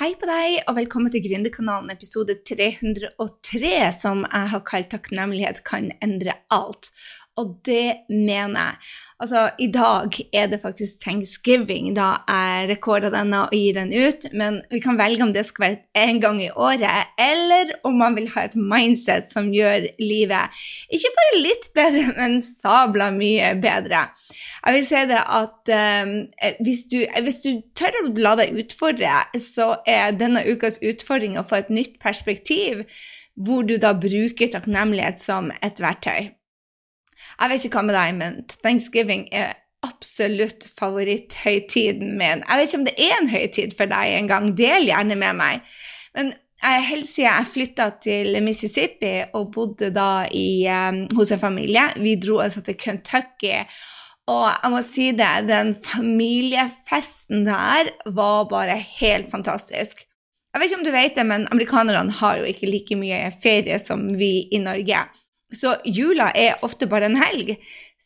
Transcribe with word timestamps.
Hei 0.00 0.14
på 0.16 0.24
deg, 0.24 0.62
og 0.64 0.78
velkommen 0.78 1.12
til 1.12 1.20
Gründerkanalen 1.26 1.90
episode 1.92 2.38
303, 2.48 3.72
som 3.92 4.22
jeg 4.24 4.48
har 4.48 4.62
kalt 4.64 4.88
'Takknemlighet 4.88 5.60
kan 5.68 5.90
endre 6.00 6.38
alt'. 6.48 6.88
Og 7.40 7.54
det 7.66 8.04
mener 8.08 8.60
jeg. 8.60 8.80
Altså, 9.20 9.40
i 9.60 9.66
dag 9.72 10.16
er 10.32 10.46
det 10.48 10.60
faktisk 10.62 11.02
thanksgiving, 11.04 11.90
da 11.96 12.22
jeg 12.28 12.70
rekorder 12.70 13.12
denne 13.12 13.42
og 13.46 13.52
gir 13.56 13.76
den 13.76 13.92
ut. 13.92 14.24
Men 14.32 14.62
vi 14.72 14.80
kan 14.80 14.98
velge 15.00 15.24
om 15.24 15.34
det 15.34 15.44
skal 15.48 15.66
være 15.66 16.06
én 16.08 16.20
gang 16.22 16.40
i 16.44 16.50
året, 16.50 17.12
eller 17.20 17.74
om 17.84 17.98
man 18.00 18.16
vil 18.16 18.30
ha 18.34 18.46
et 18.48 18.56
mindset 18.56 19.28
som 19.28 19.52
gjør 19.52 19.90
livet 20.00 20.62
ikke 20.90 21.12
bare 21.16 21.42
litt 21.42 21.68
bedre, 21.76 22.06
men 22.16 22.40
sabla 22.44 23.10
mye 23.14 23.52
bedre. 23.60 24.06
Jeg 24.64 24.76
vil 24.76 24.88
si 24.88 25.04
det 25.10 25.20
at 25.20 25.72
um, 25.76 26.16
hvis, 26.64 26.82
du, 26.90 26.98
hvis, 27.22 27.40
du, 27.44 27.62
tør 27.76 28.02
å 28.02 28.04
la 28.20 28.34
deg 28.40 28.56
utfordre, 28.60 29.22
så 29.40 29.74
er 29.88 30.16
denne 30.16 30.44
ukas 30.48 30.80
utfordring 30.84 31.38
å 31.40 31.46
få 31.46 31.60
et 31.60 31.72
nytt 31.72 31.96
perspektiv, 32.02 32.84
hvor 33.40 33.64
du 33.64 33.76
da 33.80 33.94
bruker 33.96 34.52
takknemlighet 34.52 35.22
som 35.22 35.52
et 35.64 35.80
verktøy. 35.80 36.32
Jeg 37.40 37.50
vet 37.50 37.64
ikke 37.64 37.80
hva 37.80 37.86
med 37.88 37.96
deg, 37.96 38.14
men 38.18 38.38
thanksgiving 38.64 39.26
er 39.32 39.54
absolutt 39.86 40.66
favoritthøytiden 40.76 42.18
min. 42.20 42.42
Jeg 42.44 42.58
vet 42.58 42.68
ikke 42.68 42.80
om 42.80 42.86
det 42.88 42.98
er 43.00 43.16
en 43.16 43.30
høytid 43.32 43.76
for 43.78 43.88
deg 43.88 44.16
engang. 44.18 44.50
Del 44.58 44.88
gjerne 44.90 45.16
med 45.16 45.38
meg. 45.38 45.62
Men 46.16 46.34
helt 46.60 47.08
siden 47.08 47.30
jeg 47.30 47.52
flytta 47.54 47.86
til 48.04 48.36
Mississippi 48.44 49.14
og 49.36 49.48
bodde 49.54 49.88
da 49.94 50.26
i, 50.36 50.66
um, 50.68 51.06
hos 51.16 51.32
en 51.32 51.40
familie 51.40 51.86
Vi 51.96 52.18
dro 52.20 52.42
altså 52.44 52.60
til 52.66 52.76
Kentucky. 52.76 53.64
Og 54.28 54.46
jeg 54.50 54.70
må 54.70 54.82
si 54.84 55.08
det, 55.16 55.30
den 55.48 55.72
familiefesten 55.84 57.46
der 57.48 57.90
var 58.14 58.44
bare 58.50 58.76
helt 59.00 59.30
fantastisk. 59.32 60.04
Jeg 60.50 60.60
vet 60.60 60.70
ikke 60.70 60.78
om 60.80 60.84
du 60.84 60.92
vet 60.92 61.16
det, 61.16 61.24
men 61.26 61.48
amerikanerne 61.50 62.12
har 62.20 62.38
jo 62.38 62.44
ikke 62.44 62.68
like 62.68 62.96
mye 62.98 63.32
ferie 63.42 63.78
som 63.78 64.06
vi 64.18 64.48
i 64.52 64.58
Norge. 64.62 65.02
Så 65.52 65.76
jula 65.84 66.30
er 66.36 66.60
ofte 66.66 66.86
bare 66.90 67.10
en 67.10 67.18
helg. 67.20 67.56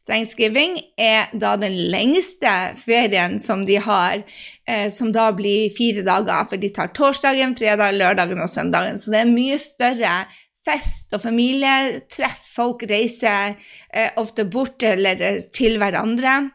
Thanksgiving 0.04 0.76
er 1.00 1.30
da 1.40 1.54
den 1.56 1.76
lengste 1.92 2.50
ferien 2.76 3.38
som 3.40 3.64
de 3.64 3.78
har, 3.80 4.20
eh, 4.68 4.88
som 4.92 5.12
da 5.12 5.30
blir 5.32 5.72
fire 5.72 6.04
dager, 6.04 6.44
for 6.50 6.60
de 6.60 6.68
tar 6.68 6.92
torsdagen, 6.96 7.56
fredag, 7.56 7.96
lørdagen 7.96 8.40
og 8.40 8.50
søndagen. 8.52 8.98
Så 9.00 9.14
det 9.14 9.22
er 9.22 9.32
mye 9.32 9.56
større 9.60 10.16
fest 10.64 11.14
og 11.16 11.22
familietreff. 11.24 12.42
Folk 12.54 12.84
reiser 12.88 13.56
eh, 13.92 14.10
ofte 14.20 14.44
bort 14.44 14.84
eller 14.84 15.40
til 15.52 15.80
hverandre. 15.80 16.50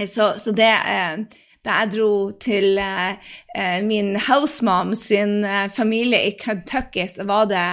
Så, 0.00 0.32
så 0.40 0.54
det 0.56 0.72
eh, 0.72 1.22
da 1.66 1.82
jeg 1.82 1.92
dro 1.94 2.12
til 2.40 2.78
eh, 2.80 3.16
eh 3.54 3.80
min 3.84 4.14
housemom 4.16 4.94
sin 4.94 5.44
eh, 5.44 5.68
familie 5.70 6.22
i 6.26 6.36
Kentucky, 6.40 7.06
så 7.08 7.26
var 7.28 7.50
det 7.50 7.66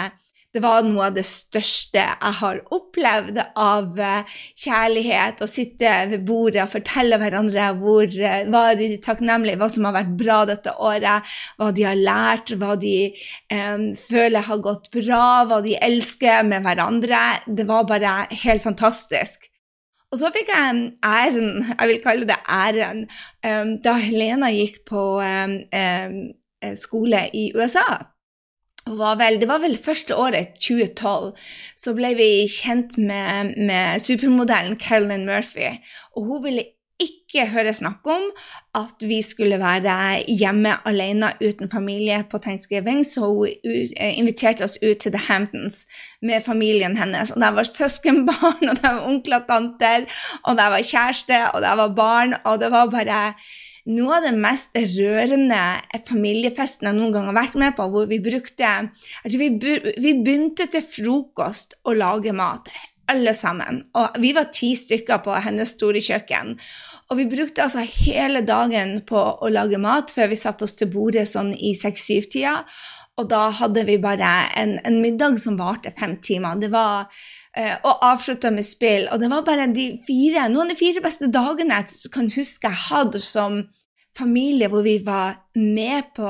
det 0.58 0.64
var 0.64 0.86
noe 0.88 1.12
av 1.12 1.14
det 1.14 1.26
største 1.28 2.02
jeg 2.02 2.34
har 2.40 2.60
opplevd 2.74 3.38
av 3.62 4.00
eh, 4.02 4.38
kjærlighet. 4.58 5.44
Å 5.46 5.50
sitte 5.50 5.92
ved 6.10 6.24
bordet 6.26 6.64
og 6.64 6.72
fortelle 6.72 7.20
hverandre 7.22 7.68
hvor, 7.78 8.08
eh, 8.08 8.48
hva 8.50 8.64
de 8.80 8.88
er 8.96 9.04
takknemlige, 9.06 9.60
hva 9.62 9.68
som 9.70 9.86
har 9.86 9.94
vært 10.00 10.16
bra 10.18 10.40
dette 10.50 10.74
året, 10.74 11.36
hva 11.62 11.70
de 11.78 11.86
har 11.86 12.00
lært, 12.00 12.56
hva 12.58 12.74
de 12.82 12.96
um, 13.54 13.86
føler 14.08 14.48
har 14.50 14.66
gått 14.66 14.90
bra, 14.96 15.46
hva 15.46 15.62
de 15.62 15.78
elsker 15.78 16.50
med 16.50 16.66
hverandre. 16.66 17.22
Det 17.46 17.68
var 17.70 17.86
bare 17.92 18.18
helt 18.48 18.66
fantastisk. 18.66 19.46
Og 20.10 20.24
så 20.24 20.34
fikk 20.34 20.50
jeg 20.56 20.84
æren, 21.06 21.56
jeg 21.70 21.94
vil 21.94 22.02
kalle 22.02 22.26
det 22.30 22.42
æren, 22.50 23.06
um, 23.46 23.78
da 23.86 23.98
Helena 24.02 24.50
gikk 24.56 24.82
på 24.90 25.08
um, 25.22 25.58
skole 26.82 27.28
i 27.38 27.52
USA 27.54 27.92
var 28.98 29.20
vel, 29.20 29.42
det 29.42 29.50
var 29.50 29.62
vel 29.64 29.78
første 29.78 30.16
året, 30.16 30.56
2012, 30.62 31.34
så 31.78 31.94
ble 31.98 32.14
vi 32.18 32.32
kjent 32.52 32.98
med, 32.98 33.54
med 33.58 34.02
supermodellen 34.04 34.80
Carolyn 34.82 35.28
Murphy. 35.28 35.76
Og 36.16 36.26
hun 36.30 36.44
ville 36.48 36.70
ikke 36.98 37.46
høre 37.52 37.74
snakk 37.76 38.08
om 38.10 38.24
at 38.78 39.04
vi 39.06 39.20
skulle 39.22 39.60
være 39.62 40.24
hjemme 40.28 40.74
alene 40.88 41.30
uten 41.42 41.70
familie 41.70 42.24
på 42.32 42.40
Thanksgiving, 42.42 43.04
så 43.06 43.28
hun 43.28 43.52
eh, 43.52 44.18
inviterte 44.18 44.66
oss 44.66 44.80
ut 44.82 44.98
til 45.04 45.14
The 45.14 45.22
Hamptons 45.28 45.86
med 46.22 46.42
familien 46.46 46.98
hennes. 46.98 47.32
Og 47.32 47.42
der 47.42 47.54
var 47.54 47.70
søskenbarn, 47.70 48.66
og 48.72 48.82
der 48.82 48.90
var 48.90 49.06
onkler 49.06 49.44
og 49.44 49.48
tanter, 49.50 50.10
og 50.44 50.58
der 50.58 50.74
var 50.74 50.82
kjæreste, 50.82 51.42
og 51.54 51.62
der 51.62 51.76
var 51.76 51.96
barn, 51.96 52.36
og 52.46 52.60
det 52.60 52.72
var 52.72 52.90
bare 52.90 53.34
noe 53.88 54.18
av 54.18 54.28
det 54.28 54.34
mest 54.36 54.76
rørende 54.98 55.62
familiefesten 56.08 56.90
jeg 56.90 56.98
noen 56.98 57.16
gang 57.16 57.30
har 57.30 57.38
vært 57.38 57.58
med 57.60 57.76
på, 57.78 57.88
hvor 57.94 58.10
vi 58.10 58.20
brukte 58.24 58.68
altså 58.68 59.40
vi, 59.40 59.50
vi 59.56 60.14
begynte 60.20 60.68
til 60.72 60.84
frokost 60.84 61.78
å 61.88 61.96
lage 61.96 62.34
mat, 62.36 62.70
alle 63.08 63.34
sammen. 63.38 63.86
Og 63.96 64.20
vi 64.20 64.34
var 64.36 64.50
ti 64.56 64.74
stykker 64.76 65.24
på 65.24 65.38
hennes 65.46 65.72
store 65.78 66.02
kjøkken. 66.04 66.58
Og 67.08 67.22
vi 67.22 67.30
brukte 67.32 67.64
altså 67.64 67.86
hele 67.88 68.44
dagen 68.44 69.00
på 69.08 69.18
å 69.18 69.52
lage 69.52 69.80
mat 69.80 70.12
før 70.12 70.34
vi 70.34 70.40
satte 70.40 70.68
oss 70.68 70.76
til 70.76 70.92
bordet 70.92 71.28
sånn 71.32 71.54
i 71.56 71.72
seks-syv-tida. 71.78 72.60
Og 73.18 73.32
da 73.32 73.48
hadde 73.62 73.88
vi 73.88 73.96
bare 74.02 74.34
en, 74.60 74.76
en 74.86 75.00
middag 75.02 75.40
som 75.42 75.56
varte 75.58 75.96
fem 75.98 76.18
timer. 76.22 76.60
Det 76.60 76.70
var 76.74 77.08
og 77.58 78.04
avslutta 78.06 78.52
med 78.54 78.66
spill. 78.66 79.08
Og 79.12 79.22
det 79.22 79.32
var 79.32 79.46
bare 79.48 79.66
de 79.74 79.88
fire, 80.08 80.48
noen 80.52 80.68
av 80.68 80.76
de 80.76 80.80
fire 80.80 81.02
beste 81.04 81.30
dagene 81.34 81.82
jeg 81.82 82.12
kan 82.14 82.30
huske 82.34 82.70
jeg 82.70 82.84
hadde 82.88 83.22
som 83.26 83.64
familie 84.18 84.70
hvor 84.72 84.86
vi 84.86 84.98
var 85.06 85.40
med 85.56 86.14
på 86.18 86.30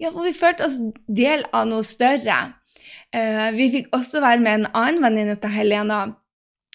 ja, 0.00 0.08
Hvor 0.10 0.24
vi 0.24 0.32
følte 0.32 0.64
oss 0.64 0.78
del 1.06 1.44
av 1.52 1.66
noe 1.68 1.84
større. 1.84 2.38
Uh, 3.12 3.50
vi 3.52 3.66
fikk 3.74 3.90
også 3.92 4.22
være 4.24 4.40
med 4.40 4.54
en 4.54 4.70
annen 4.70 5.02
venninne 5.04 5.34
av 5.36 5.52
Helena 5.52 5.98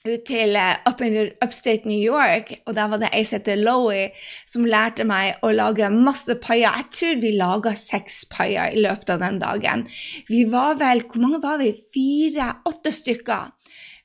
ut 0.05 0.25
til 0.27 0.55
uh, 0.57 0.75
up 0.89 1.01
in 1.01 1.17
upstate 1.43 1.89
New 1.89 1.99
York, 1.99 2.53
og 2.66 2.75
der 2.77 2.89
var 2.91 3.01
det 3.01 3.11
ei 3.13 3.23
som 3.25 3.39
heter 3.39 3.61
Lowie, 3.61 4.11
som 4.47 4.67
lærte 4.69 5.05
meg 5.07 5.41
å 5.45 5.51
lage 5.55 5.89
masse 5.93 6.38
paier. 6.41 6.69
Jeg 6.81 6.91
tror 6.97 7.21
vi 7.23 7.33
laga 7.39 7.75
seks 7.79 8.23
paier 8.31 8.73
i 8.75 8.85
løpet 8.85 9.16
av 9.16 9.23
den 9.25 9.41
dagen. 9.43 9.88
Vi 10.29 10.45
var 10.51 10.79
vel 10.81 11.03
Hvor 11.05 11.21
mange 11.21 11.41
var 11.43 11.59
vi? 11.61 11.73
Fire-åtte 11.93 12.91
stykker. 12.91 13.51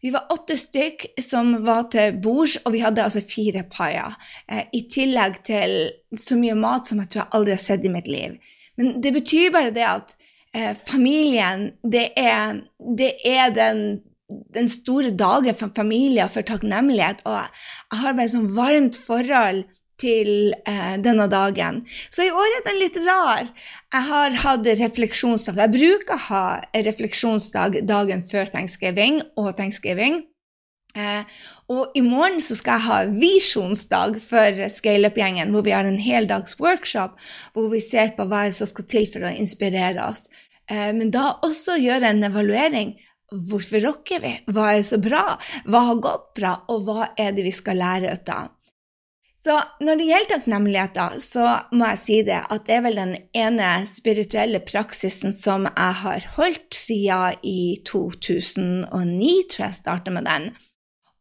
Vi 0.00 0.10
var 0.10 0.32
åtte 0.32 0.56
stykk 0.56 1.04
som 1.20 1.52
var 1.64 1.90
til 1.92 2.16
bords, 2.22 2.56
og 2.64 2.72
vi 2.72 2.80
hadde 2.84 3.04
altså 3.04 3.20
fire 3.24 3.66
paier. 3.68 4.16
Eh, 4.48 4.64
I 4.72 4.86
tillegg 4.88 5.42
til 5.44 5.76
så 6.16 6.38
mye 6.40 6.56
mat 6.56 6.88
som 6.88 7.02
jeg 7.02 7.12
tror 7.12 7.22
jeg 7.22 7.34
aldri 7.36 7.56
har 7.56 7.64
sett 7.64 7.84
i 7.84 7.92
mitt 7.92 8.08
liv. 8.08 8.38
Men 8.80 9.00
det 9.04 9.12
betyr 9.12 9.52
bare 9.52 9.74
det 9.76 9.84
at 9.84 10.14
eh, 10.56 10.72
familien, 10.88 11.70
det 11.84 12.08
er, 12.16 12.62
det 12.96 13.12
er 13.28 13.52
den, 13.52 14.00
den 14.54 14.70
store 14.70 15.10
dagen 15.10 15.56
for 15.58 15.72
familier, 15.76 16.30
for 16.32 16.46
takknemlighet. 16.46 17.22
Og 17.26 17.36
jeg 17.40 18.02
har 18.02 18.16
bare 18.16 18.32
sånn 18.32 18.50
varmt 18.56 18.98
forhold 18.98 19.66
til 20.00 20.54
eh, 20.68 20.96
denne 21.02 21.26
dagen. 21.30 21.82
Så 22.12 22.24
i 22.24 22.32
år 22.32 22.56
er 22.56 22.64
den 22.66 22.80
litt 22.80 22.96
rar. 23.04 23.50
Jeg 23.92 24.08
har 24.08 24.38
hatt 24.44 24.68
refleksjonsdag. 24.80 25.60
Jeg 25.60 25.74
bruker 25.76 26.16
å 26.16 26.24
ha 26.30 26.44
refleksjonsdag 26.88 27.82
dagen 27.88 28.24
før 28.30 28.50
thanksgiving 28.54 29.20
og 29.36 29.54
thanksgiving. 29.60 30.22
Eh, 30.98 31.22
og 31.70 31.94
i 31.94 32.02
morgen 32.02 32.40
så 32.42 32.56
skal 32.58 32.80
jeg 32.80 32.88
ha 32.88 32.98
visjonsdag 33.14 34.16
for 34.24 34.64
scaleup-gjengen, 34.74 35.52
hvor 35.54 35.62
vi 35.66 35.74
har 35.74 35.86
en 35.86 36.00
heldags 36.02 36.56
workshop 36.58 37.14
hvor 37.54 37.68
vi 37.70 37.82
ser 37.84 38.16
på 38.16 38.26
hva 38.30 38.48
som 38.54 38.66
skal 38.66 38.88
til 38.90 39.06
for 39.12 39.28
å 39.28 39.34
inspirere 39.36 40.08
oss. 40.08 40.26
Eh, 40.70 40.90
men 40.96 41.12
da 41.14 41.36
også 41.46 41.78
gjøre 41.78 42.10
en 42.10 42.26
evaluering. 42.26 42.96
Hvorfor 43.30 43.84
rocker 43.84 44.22
vi? 44.24 44.32
Hva 44.50 44.72
er 44.74 44.86
så 44.86 44.98
bra? 45.02 45.36
Hva 45.70 45.84
har 45.90 46.00
gått 46.02 46.32
bra? 46.38 46.54
Og 46.72 46.88
hva 46.88 47.12
er 47.18 47.36
det 47.36 47.44
vi 47.46 47.52
skal 47.54 47.78
lære 47.78 48.16
ut 48.16 48.32
av? 48.34 48.56
Så 49.40 49.54
når 49.80 49.96
det 49.96 50.06
gjelder 50.08 50.30
takknemligheter, 50.34 51.14
så 51.22 51.44
må 51.72 51.86
jeg 51.94 52.00
si 52.02 52.16
det 52.26 52.42
at 52.42 52.66
det 52.66 52.74
er 52.76 52.82
vel 52.84 52.98
den 53.00 53.14
ene 53.32 53.70
spirituelle 53.88 54.60
praksisen 54.66 55.32
som 55.32 55.64
jeg 55.70 55.96
har 56.02 56.26
holdt 56.34 56.76
siden 56.76 57.38
i 57.46 57.78
2009, 57.88 59.30
tror 59.48 59.64
jeg 59.64 59.78
starta 59.78 60.12
med 60.12 60.28
den. 60.28 60.50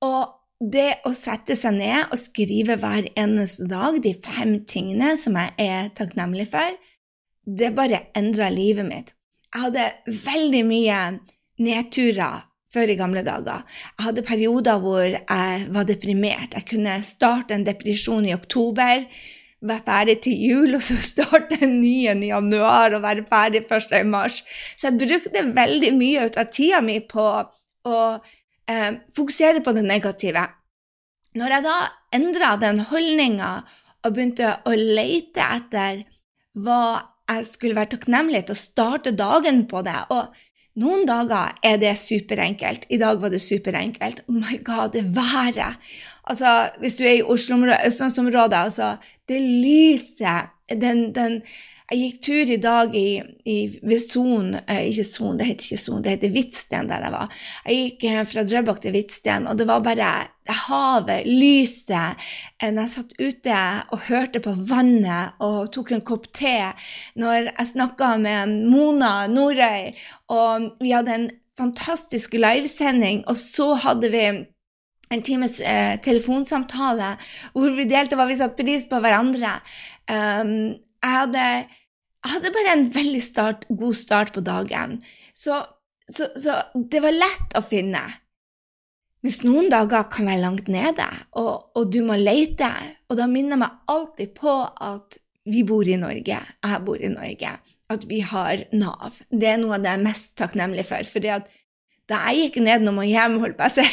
Og 0.03 0.35
det 0.59 0.99
å 1.07 1.13
sette 1.15 1.55
seg 1.55 1.77
ned 1.77 2.11
og 2.11 2.19
skrive 2.19 2.75
hver 2.81 3.07
eneste 3.15 3.69
dag 3.71 4.01
de 4.03 4.11
fem 4.19 4.57
tingene 4.67 5.13
som 5.19 5.39
jeg 5.39 5.55
er 5.69 5.87
takknemlig 5.95 6.49
for, 6.51 6.75
det 7.47 7.71
bare 7.77 8.09
endra 8.19 8.51
livet 8.51 8.87
mitt. 8.89 9.13
Jeg 9.53 9.63
hadde 9.63 9.87
veldig 10.27 10.65
mye 10.67 10.97
nedturer 11.59 12.45
før 12.73 12.91
i 12.93 12.97
gamle 12.99 13.23
dager. 13.25 13.65
Jeg 13.97 14.05
hadde 14.05 14.25
perioder 14.27 14.79
hvor 14.83 15.05
jeg 15.07 15.65
var 15.73 15.87
deprimert. 15.89 16.53
Jeg 16.53 16.67
kunne 16.69 16.99
starte 17.05 17.55
en 17.55 17.65
depresjon 17.65 18.27
i 18.29 18.35
oktober, 18.35 19.07
være 19.59 19.83
ferdig 19.87 20.19
til 20.23 20.43
jul, 20.49 20.75
og 20.77 20.83
så 20.85 20.97
starte 21.11 21.57
en 21.63 21.79
ny 21.81 21.95
en 22.11 22.23
i 22.23 22.31
januar 22.31 22.95
og 22.95 23.03
være 23.03 23.25
ferdig 23.31 23.65
først 23.69 23.95
i 23.97 24.03
mars. 24.07 24.43
Så 24.77 24.89
jeg 24.89 25.01
brukte 25.01 25.47
veldig 25.55 25.91
mye 25.97 26.29
ut 26.29 26.39
av 26.39 26.53
tida 26.53 26.83
mi 26.85 26.99
på 27.01 27.27
å 27.89 27.97
eh, 28.69 28.91
fokusere 29.15 29.65
på 29.65 29.75
det 29.75 29.85
negative. 29.87 30.45
Når 31.39 31.55
jeg 31.55 31.65
da 31.65 31.77
endra 32.15 32.55
den 32.61 32.81
holdninga 32.89 33.51
og 34.05 34.13
begynte 34.15 34.55
å 34.65 34.73
lete 34.77 35.43
etter 35.43 36.03
hva 36.57 36.81
jeg 37.29 37.45
skulle 37.45 37.77
være 37.77 37.93
takknemlig 37.93 38.45
til 38.47 38.55
å 38.55 38.59
starte 38.59 39.13
dagen 39.13 39.65
på 39.69 39.83
det. 39.85 39.97
Og 40.13 40.33
noen 40.79 41.05
dager 41.07 41.55
er 41.63 41.79
det 41.81 41.95
superenkelt. 41.99 42.85
I 42.89 42.99
dag 43.01 43.19
var 43.21 43.33
det 43.33 43.41
superenkelt. 43.43 44.23
Oh 44.27 44.35
my 44.35 44.59
god, 44.63 44.93
det 44.93 45.05
været! 45.15 45.77
Altså, 46.29 46.69
hvis 46.79 46.95
du 46.95 47.03
er 47.03 47.17
i 47.19 47.23
Oslo-området, 47.23 47.87
østlandsområdet, 47.87 48.53
altså 48.53 48.95
Det 49.29 49.41
lyset, 49.41 50.49
den, 50.81 51.15
den 51.15 51.41
jeg 51.89 51.99
gikk 51.99 52.17
tur 52.25 52.51
i 52.53 52.57
dag 52.61 52.95
i, 52.97 53.07
i, 53.49 53.55
ved 53.81 54.01
Son 54.01 54.51
eh, 54.59 54.89
Ikke 54.91 55.05
Son, 55.07 55.37
det 55.39 55.47
heter 55.47 55.65
ikke 55.65 55.81
Son, 55.81 56.03
det 56.05 56.13
heter 56.13 56.33
Hvitsten 56.35 56.89
der 56.91 57.05
jeg 57.05 57.13
var. 57.15 57.39
Jeg 57.65 57.79
gikk 57.79 58.03
eh, 58.11 58.19
fra 58.29 58.43
Drøbak 58.45 58.81
til 58.83 58.93
Hvitsten, 58.93 59.47
og 59.49 59.57
det 59.57 59.65
var 59.69 59.81
bare 59.85 60.11
havet, 60.67 61.25
lyset 61.25 62.21
eh, 62.61 62.69
Når 62.69 62.83
jeg 62.83 62.93
satt 62.93 63.15
ute 63.17 63.63
og 63.89 64.05
hørte 64.05 64.41
på 64.45 64.53
vannet 64.69 65.41
og 65.45 65.71
tok 65.73 65.95
en 65.95 66.05
kopp 66.05 66.29
te, 66.37 66.59
når 67.17 67.49
jeg 67.49 67.71
snakka 67.73 68.11
med 68.21 68.53
Mona 68.69 69.25
Norøy, 69.31 69.89
og 70.29 70.69
vi 70.83 70.93
hadde 70.93 71.15
en 71.15 71.27
fantastisk 71.59 72.37
livesending, 72.37 73.25
og 73.27 73.37
så 73.37 73.73
hadde 73.81 74.13
vi 74.13 74.23
en 75.09 75.25
times 75.25 75.57
eh, 75.65 75.97
telefonsamtale 76.05 77.15
hvor 77.55 77.73
vi 77.73 77.87
delte 77.89 78.17
hva 78.17 78.29
vi 78.29 78.37
satte 78.37 78.61
pris 78.61 78.85
på 78.85 79.01
hverandre. 79.01 79.57
Um, 80.05 80.77
jeg 80.99 81.15
hadde 81.15 81.45
jeg 82.19 82.33
hadde 82.33 82.51
bare 82.55 82.73
en 82.75 82.87
veldig 82.93 83.21
start, 83.23 83.67
god 83.69 83.95
start 83.95 84.33
på 84.35 84.43
dagen. 84.43 84.97
Så, 85.33 85.61
så, 86.11 86.27
så, 86.35 86.57
det 86.75 86.99
var 87.03 87.15
lett 87.15 87.55
å 87.55 87.63
finne. 87.63 88.01
Hvis 89.23 89.41
noen 89.43 89.69
dager 89.71 90.07
kan 90.11 90.27
være 90.27 90.43
langt 90.43 90.69
nede, 90.71 91.07
og, 91.39 91.71
og, 91.75 91.89
du 91.91 92.01
må 92.07 92.15
lete, 92.19 92.69
og 93.11 93.19
da 93.19 93.27
minner 93.27 93.55
jeg 93.55 93.63
meg 93.63 93.95
alltid 93.95 94.35
på 94.35 94.55
at 94.67 95.19
vi 95.49 95.63
bor 95.67 95.87
i 95.87 95.97
Norge, 95.99 96.39
jeg 96.39 96.83
bor 96.85 96.99
i 96.99 97.11
Norge, 97.11 97.55
at 97.89 98.05
vi 98.07 98.19
har 98.23 98.67
Nav. 98.75 99.17
Det 99.31 99.49
er 99.53 99.57
noe 99.61 99.79
av 99.79 99.83
det 99.83 99.91
jeg 99.91 99.99
er 99.99 100.05
mest 100.05 100.35
takknemlig 100.39 100.85
for. 100.87 101.07
fordi 101.07 101.33
at 101.39 101.49
da 102.09 102.19
jeg 102.29 102.49
gikk 102.49 102.61
ned 102.65 102.83
når 102.83 102.95
man 102.95 103.09
hjem, 103.09 103.39
holdt 103.41 103.57
på 103.57 103.67
å 103.67 103.73
si 103.73 103.83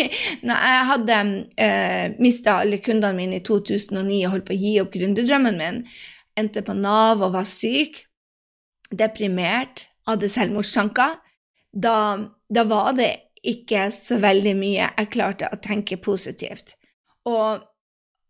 Når 0.46 0.64
jeg 0.68 0.88
hadde 0.90 1.20
uh, 1.64 2.16
mista 2.20 2.58
alle 2.60 2.82
kundene 2.84 3.16
mine 3.16 3.38
i 3.38 3.44
2009 3.44 4.18
og 4.26 4.34
holdt 4.34 4.48
på 4.48 4.56
å 4.56 4.60
gi 4.60 4.72
opp 4.82 4.90
gründerdrømmen 4.92 5.60
min, 5.60 5.78
endte 6.38 6.62
på 6.64 6.74
Nav 6.76 7.22
og 7.22 7.34
var 7.36 7.48
syk, 7.48 8.04
deprimert, 8.92 9.86
hadde 10.08 10.30
selvmordstanker, 10.30 11.18
da, 11.72 11.96
da 12.52 12.64
var 12.68 12.92
det 12.98 13.10
ikke 13.42 13.88
så 13.94 14.18
veldig 14.22 14.54
mye 14.58 14.86
jeg 14.86 15.10
klarte 15.14 15.50
å 15.50 15.60
tenke 15.62 15.98
positivt. 16.02 16.76
Og, 17.28 17.62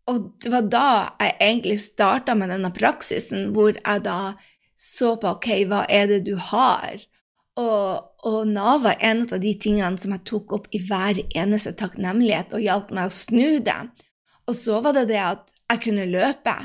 og 0.09 0.21
det 0.41 0.51
var 0.53 0.69
da 0.71 0.87
jeg 1.21 1.37
egentlig 1.39 1.79
starta 1.83 2.35
med 2.37 2.53
denne 2.53 2.73
praksisen, 2.73 3.51
hvor 3.55 3.75
jeg 3.75 4.05
da 4.05 4.35
så 4.79 5.13
på 5.19 5.35
ok, 5.37 5.49
hva 5.69 5.83
er 5.91 6.09
det 6.09 6.23
du 6.27 6.33
har? 6.51 7.03
Og, 7.59 8.09
og 8.25 8.39
Nav 8.49 8.81
var 8.87 8.97
en 9.05 9.27
av 9.27 9.37
de 9.43 9.53
tingene 9.61 10.01
som 10.01 10.15
jeg 10.15 10.25
tok 10.29 10.55
opp 10.57 10.71
i 10.73 10.81
hver 10.81 11.21
eneste 11.37 11.75
takknemlighet 11.77 12.55
og 12.57 12.63
hjalp 12.65 12.89
meg 12.95 13.11
å 13.11 13.13
snu 13.13 13.59
det. 13.63 13.77
Og 14.49 14.57
så 14.57 14.79
var 14.83 14.97
det 14.97 15.07
det 15.11 15.21
at 15.21 15.53
jeg 15.71 15.83
kunne 15.85 16.09
løpe. 16.09 16.55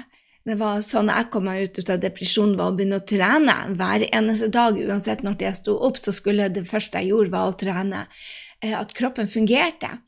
Det 0.49 0.57
var 0.57 0.81
sånn 0.85 1.11
jeg 1.13 1.29
kom 1.33 1.45
meg 1.45 1.67
ut 1.69 1.91
av 1.93 2.01
depresjonen, 2.01 2.57
var 2.57 2.73
å 2.73 2.77
begynne 2.77 3.03
å 3.03 3.05
trene 3.05 3.57
hver 3.77 4.07
eneste 4.09 4.49
dag. 4.53 4.79
Uansett 4.81 5.25
når 5.25 5.43
jeg 5.45 5.59
sto 5.59 5.75
opp, 5.85 5.99
så 6.01 6.15
skulle 6.15 6.49
det 6.53 6.65
første 6.71 7.03
jeg 7.03 7.13
gjorde, 7.13 7.35
var 7.35 7.51
å 7.51 7.57
trene. 7.61 8.07
Eh, 8.65 8.73
at 8.79 8.95
kroppen 8.97 9.29
fungerte. 9.29 9.99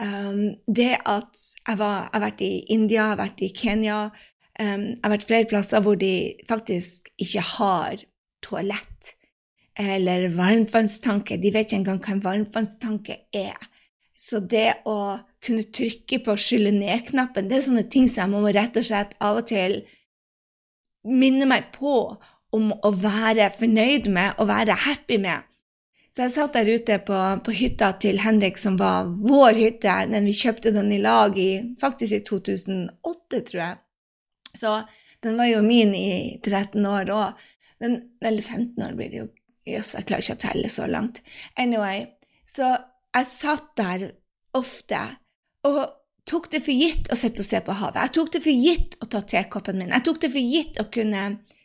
Um, 0.00 0.56
det 0.66 0.96
at 1.06 1.36
jeg, 1.36 1.76
var, 1.78 2.08
jeg 2.08 2.16
har 2.16 2.24
vært 2.24 2.40
i 2.42 2.54
India, 2.74 2.96
jeg 3.02 3.10
har 3.12 3.20
vært 3.20 3.44
i 3.44 3.50
Kenya, 3.54 3.98
um, 4.58 4.88
jeg 4.88 5.04
har 5.04 5.12
vært 5.12 5.28
flere 5.28 5.50
plasser 5.52 5.84
hvor 5.84 6.00
de 6.00 6.14
faktisk 6.48 7.12
ikke 7.22 7.44
har 7.52 8.02
toalett 8.42 9.14
eller 9.78 10.28
varmtvannstanke. 10.34 11.38
De 11.42 11.52
vet 11.54 11.68
ikke 11.68 11.82
engang 11.82 12.02
hva 12.02 12.14
en 12.14 12.24
varmtvannstanke 12.24 13.20
er. 13.36 13.70
Så 14.24 14.40
det 14.40 14.70
å 14.88 15.18
kunne 15.44 15.66
trykke 15.68 16.22
på 16.24 16.36
skylle 16.40 16.72
ned-knappen, 16.72 17.50
det 17.50 17.58
er 17.58 17.66
sånne 17.66 17.88
ting 17.92 18.06
som 18.08 18.32
jeg 18.32 18.32
må 18.32 18.52
rett 18.56 18.76
og 18.80 18.86
slett 18.88 19.12
av 19.20 19.42
og 19.42 19.48
til 19.50 19.82
minne 21.04 21.44
meg 21.50 21.68
på 21.74 21.96
om 22.54 22.70
å 22.72 22.92
være 22.96 23.50
fornøyd 23.58 24.08
med 24.14 24.40
og 24.40 24.48
være 24.48 24.78
happy 24.86 25.18
med. 25.20 25.44
Så 26.14 26.22
jeg 26.22 26.34
satt 26.36 26.54
der 26.54 26.70
ute 26.70 27.00
på, 27.02 27.20
på, 27.44 27.52
hytta 27.58 27.90
til 28.00 28.20
Henrik, 28.22 28.56
som 28.62 28.78
var 28.78 29.10
vår 29.18 29.58
hytte. 29.58 29.94
Den 30.12 30.28
vi 30.30 30.36
kjøpte 30.38 30.70
den 30.72 30.92
i 30.94 31.00
lag 31.02 31.34
i 31.36 31.48
faktisk 31.82 32.14
i 32.14 32.22
2008, 32.28 33.40
tror 33.50 33.60
jeg. 33.60 33.80
Så 34.54 34.74
den 35.26 35.40
var 35.40 35.50
jo 35.50 35.64
min 35.66 35.90
i 35.98 36.38
13 36.38 36.86
år 36.86 37.10
òg. 37.10 37.46
Eller 37.82 38.42
15 38.46 38.78
år 38.86 38.94
blir 38.94 39.10
det 39.10 39.24
jo. 39.24 39.28
Jøss, 39.66 39.94
jeg 39.96 40.06
klarer 40.06 40.22
ikke 40.22 40.38
å 40.38 40.44
telle 40.44 40.70
så 40.70 40.86
langt. 40.86 41.18
Anyway, 41.58 42.04
så 42.46 42.76
jeg 43.14 43.30
satt 43.30 43.68
der 43.78 44.08
ofte 44.54 45.00
og 45.66 45.82
tok 46.28 46.48
det 46.52 46.62
for 46.64 46.76
gitt 46.76 47.10
å 47.12 47.18
sitte 47.18 47.44
og 47.44 47.48
se 47.48 47.60
på 47.64 47.76
havet. 47.76 48.00
Jeg 48.00 48.14
tok 48.16 48.30
det 48.34 48.40
for 48.44 48.64
gitt 48.66 48.96
å 49.04 49.08
ta 49.12 49.20
tekoppen 49.28 49.80
min. 49.80 49.92
Jeg 49.92 50.06
tok 50.06 50.22
det 50.22 50.32
for 50.32 50.54
gitt 50.54 50.80
å 50.80 50.88
kunne 50.92 51.24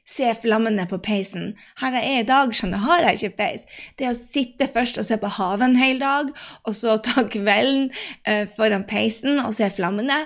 se 0.10 0.30
flammene 0.42 0.86
på 0.90 1.00
peisen. 1.06 1.52
Her 1.80 1.98
jeg 2.00 2.12
er 2.12 2.24
i 2.24 2.28
dag, 2.28 2.54
skjønner 2.56 2.82
har 2.84 3.06
jeg 3.06 3.20
ikke 3.20 3.40
peis. 3.44 3.66
Det 4.00 4.10
å 4.10 4.18
sitte 4.18 4.70
først 4.72 5.00
og 5.02 5.08
se 5.08 5.20
på 5.22 5.32
havet 5.38 5.68
en 5.70 5.80
hel 5.80 6.02
dag, 6.02 6.32
og 6.66 6.78
så 6.78 6.98
ta 7.06 7.26
kvelden 7.30 7.92
eh, 8.26 8.48
foran 8.56 8.88
peisen 8.90 9.42
og 9.44 9.54
se 9.58 9.70
flammene 9.74 10.26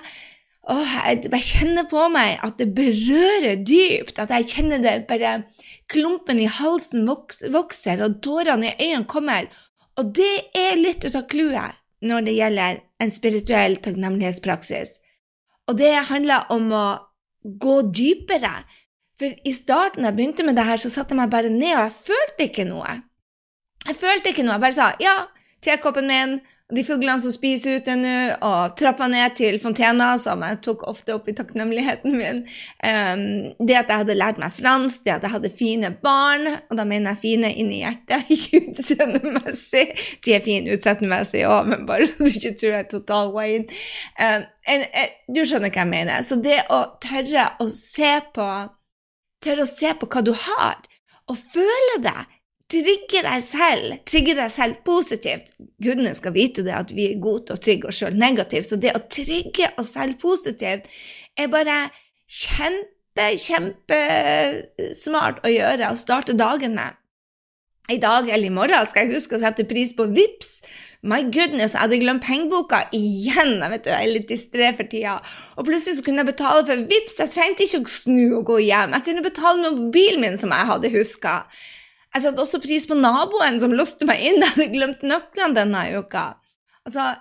Åh, 0.64 0.92
jeg 1.04 1.28
jeg 1.28 1.44
kjenner 1.44 1.84
på 1.90 2.06
meg 2.08 2.38
at 2.40 2.56
det 2.56 2.70
berører 2.72 3.58
dypt. 3.68 4.16
At 4.16 4.30
jeg 4.32 4.46
kjenner 4.48 4.80
det 4.80 4.94
bare 5.10 5.42
Klumpen 5.92 6.40
i 6.40 6.48
halsen 6.48 7.04
vokser, 7.04 8.00
og 8.00 8.22
tårene 8.24 8.70
i 8.70 8.86
øynene 8.86 9.04
kommer. 9.04 9.50
Og 10.00 10.10
det 10.16 10.50
er 10.56 10.78
litt 10.80 11.04
ut 11.06 11.14
av 11.14 11.26
clouet 11.30 11.80
når 12.04 12.26
det 12.26 12.36
gjelder 12.36 12.80
en 13.00 13.12
spirituell 13.12 13.76
takknemlighetspraksis. 13.84 14.98
Og 15.70 15.78
det 15.78 15.92
handler 16.10 16.50
om 16.52 16.72
å 16.74 16.86
gå 17.44 17.76
dypere. 17.94 18.52
For 19.20 19.32
i 19.46 19.52
starten 19.54 20.02
da 20.04 20.10
jeg 20.10 20.18
begynte 20.18 20.46
med 20.46 20.58
det 20.58 20.66
her, 20.68 20.80
så 20.80 20.90
satte 20.92 21.14
jeg 21.14 21.20
meg 21.22 21.32
bare 21.32 21.52
ned, 21.52 21.76
og 21.76 21.84
jeg 21.86 21.94
følte 22.10 22.48
ikke 22.48 22.66
noe. 22.68 22.96
Jeg 23.84 24.00
følte 24.00 24.32
ikke 24.32 24.44
noe. 24.44 24.56
Jeg 24.56 24.64
bare 24.64 24.76
sa 24.76 24.90
ja, 25.00 25.14
tekoppen 25.64 26.10
min, 26.10 26.38
de 26.72 26.80
fuglene 26.84 27.20
som 27.20 27.32
spiser 27.32 27.76
ute 27.76 27.92
nå, 27.98 28.12
og 28.40 28.72
trappa 28.80 29.04
ned 29.12 29.34
til 29.36 29.58
fontena, 29.60 30.14
som 30.20 30.40
jeg 30.46 30.62
tok 30.64 30.86
ofte 30.88 31.12
opp 31.12 31.26
i 31.28 31.34
takknemligheten 31.36 32.14
min. 32.16 32.38
Um, 32.80 33.24
det 33.60 33.76
at 33.82 33.92
jeg 33.92 34.00
hadde 34.00 34.16
lært 34.16 34.40
meg 34.40 34.54
fransk, 34.56 35.02
det 35.04 35.12
at 35.18 35.26
jeg 35.26 35.34
hadde 35.34 35.52
fine 35.58 35.90
barn, 36.04 36.48
og 36.70 36.78
da 36.80 36.86
mener 36.88 37.12
jeg 37.12 37.22
fine 37.26 37.50
inni 37.52 37.82
hjertet, 37.82 38.30
ikke 38.36 38.62
utseendemessig. 38.70 39.84
De 40.24 40.36
er 40.38 40.46
fine 40.46 40.72
utseendemessig 40.78 41.44
òg, 41.50 41.68
men 41.68 41.84
bare 41.90 42.08
så 42.08 42.24
du 42.24 42.32
ikke 42.32 42.54
tror 42.56 42.70
jeg 42.70 42.80
er 42.80 42.90
total 42.94 43.34
Wayne. 43.36 43.82
Um, 44.16 44.48
en, 44.72 44.88
en, 44.88 45.14
du 45.36 45.42
skjønner 45.44 45.68
hva 45.68 45.84
jeg 45.84 45.92
mener. 45.92 46.24
Så 46.24 46.40
det 46.40 46.62
å 46.72 46.80
tørre 47.04 47.50
å 47.60 47.68
se 47.72 48.16
på 48.32 48.48
Tørre 49.44 49.66
å 49.66 49.68
se 49.68 49.90
på 50.00 50.06
hva 50.08 50.22
du 50.24 50.30
har, 50.32 50.78
og 51.28 51.36
føle 51.52 51.98
det 52.00 52.20
trigge 52.72 53.20
deg 53.24 53.42
selv, 53.44 53.98
trigge 54.08 54.34
deg 54.38 54.52
selv 54.52 54.80
positivt. 54.86 55.52
Gudene 55.82 56.14
skal 56.16 56.34
vite 56.36 56.64
det 56.66 56.74
at 56.76 56.94
vi 56.94 57.10
er 57.12 57.22
gode 57.22 57.48
til 57.48 57.58
å 57.58 57.62
trigge 57.62 57.90
oss 57.90 58.00
sjøl 58.00 58.18
negativt. 58.18 58.70
Så 58.70 58.80
det 58.80 58.94
å 58.96 59.04
trigge 59.12 59.70
oss 59.80 59.94
selv 59.96 60.18
positivt 60.22 60.90
er 61.36 61.52
bare 61.52 61.88
kjempe, 62.30 63.30
kjempesmart 63.38 65.44
å 65.44 65.52
gjøre 65.52 65.92
og 65.92 66.00
starte 66.00 66.38
dagen 66.38 66.78
med. 66.78 67.00
I 67.92 67.98
dag 68.00 68.30
eller 68.32 68.48
i 68.48 68.54
morgen 68.54 68.86
skal 68.88 69.04
jeg 69.04 69.18
huske 69.18 69.36
å 69.36 69.42
sette 69.42 69.66
pris 69.68 69.90
på 69.92 70.06
VIPS. 70.08 70.62
My 71.04 71.18
goodness, 71.20 71.74
jeg 71.74 71.82
hadde 71.82 71.98
glemt 72.00 72.24
pengeboka 72.24 72.78
igjen. 72.96 73.58
Jeg 73.60 73.72
vet 73.74 73.84
du, 73.84 73.90
jeg 73.92 74.06
er 74.06 74.14
litt 74.14 74.30
distré 74.30 74.70
for 74.78 74.88
tida. 74.88 75.18
Og 75.60 75.68
plutselig 75.68 75.98
så 75.98 76.06
kunne 76.06 76.24
jeg 76.24 76.30
betale 76.30 76.62
for 76.64 76.86
VIPS. 76.88 77.18
Jeg 77.20 77.34
trengte 77.34 77.66
ikke 77.66 77.82
å 77.82 77.92
snu 77.92 78.38
og 78.38 78.46
gå 78.48 78.56
hjem. 78.64 78.96
Jeg 78.96 79.04
kunne 79.10 79.26
betale 79.26 79.60
med 79.60 79.82
mobilen 79.82 80.24
min, 80.24 80.40
som 80.40 80.54
jeg 80.56 80.70
hadde 80.70 80.94
huska. 80.96 81.34
Jeg 82.14 82.22
satte 82.22 82.42
også 82.44 82.60
pris 82.62 82.86
på 82.86 82.96
naboen 82.98 83.58
som 83.62 83.74
låste 83.74 84.06
meg 84.08 84.22
inn. 84.22 84.40
Jeg 84.44 84.54
hadde 84.54 84.72
glemt 84.74 85.06
nøklene 85.06 85.56
denne 85.56 85.84
uka. 85.98 86.26
Altså, 86.86 87.14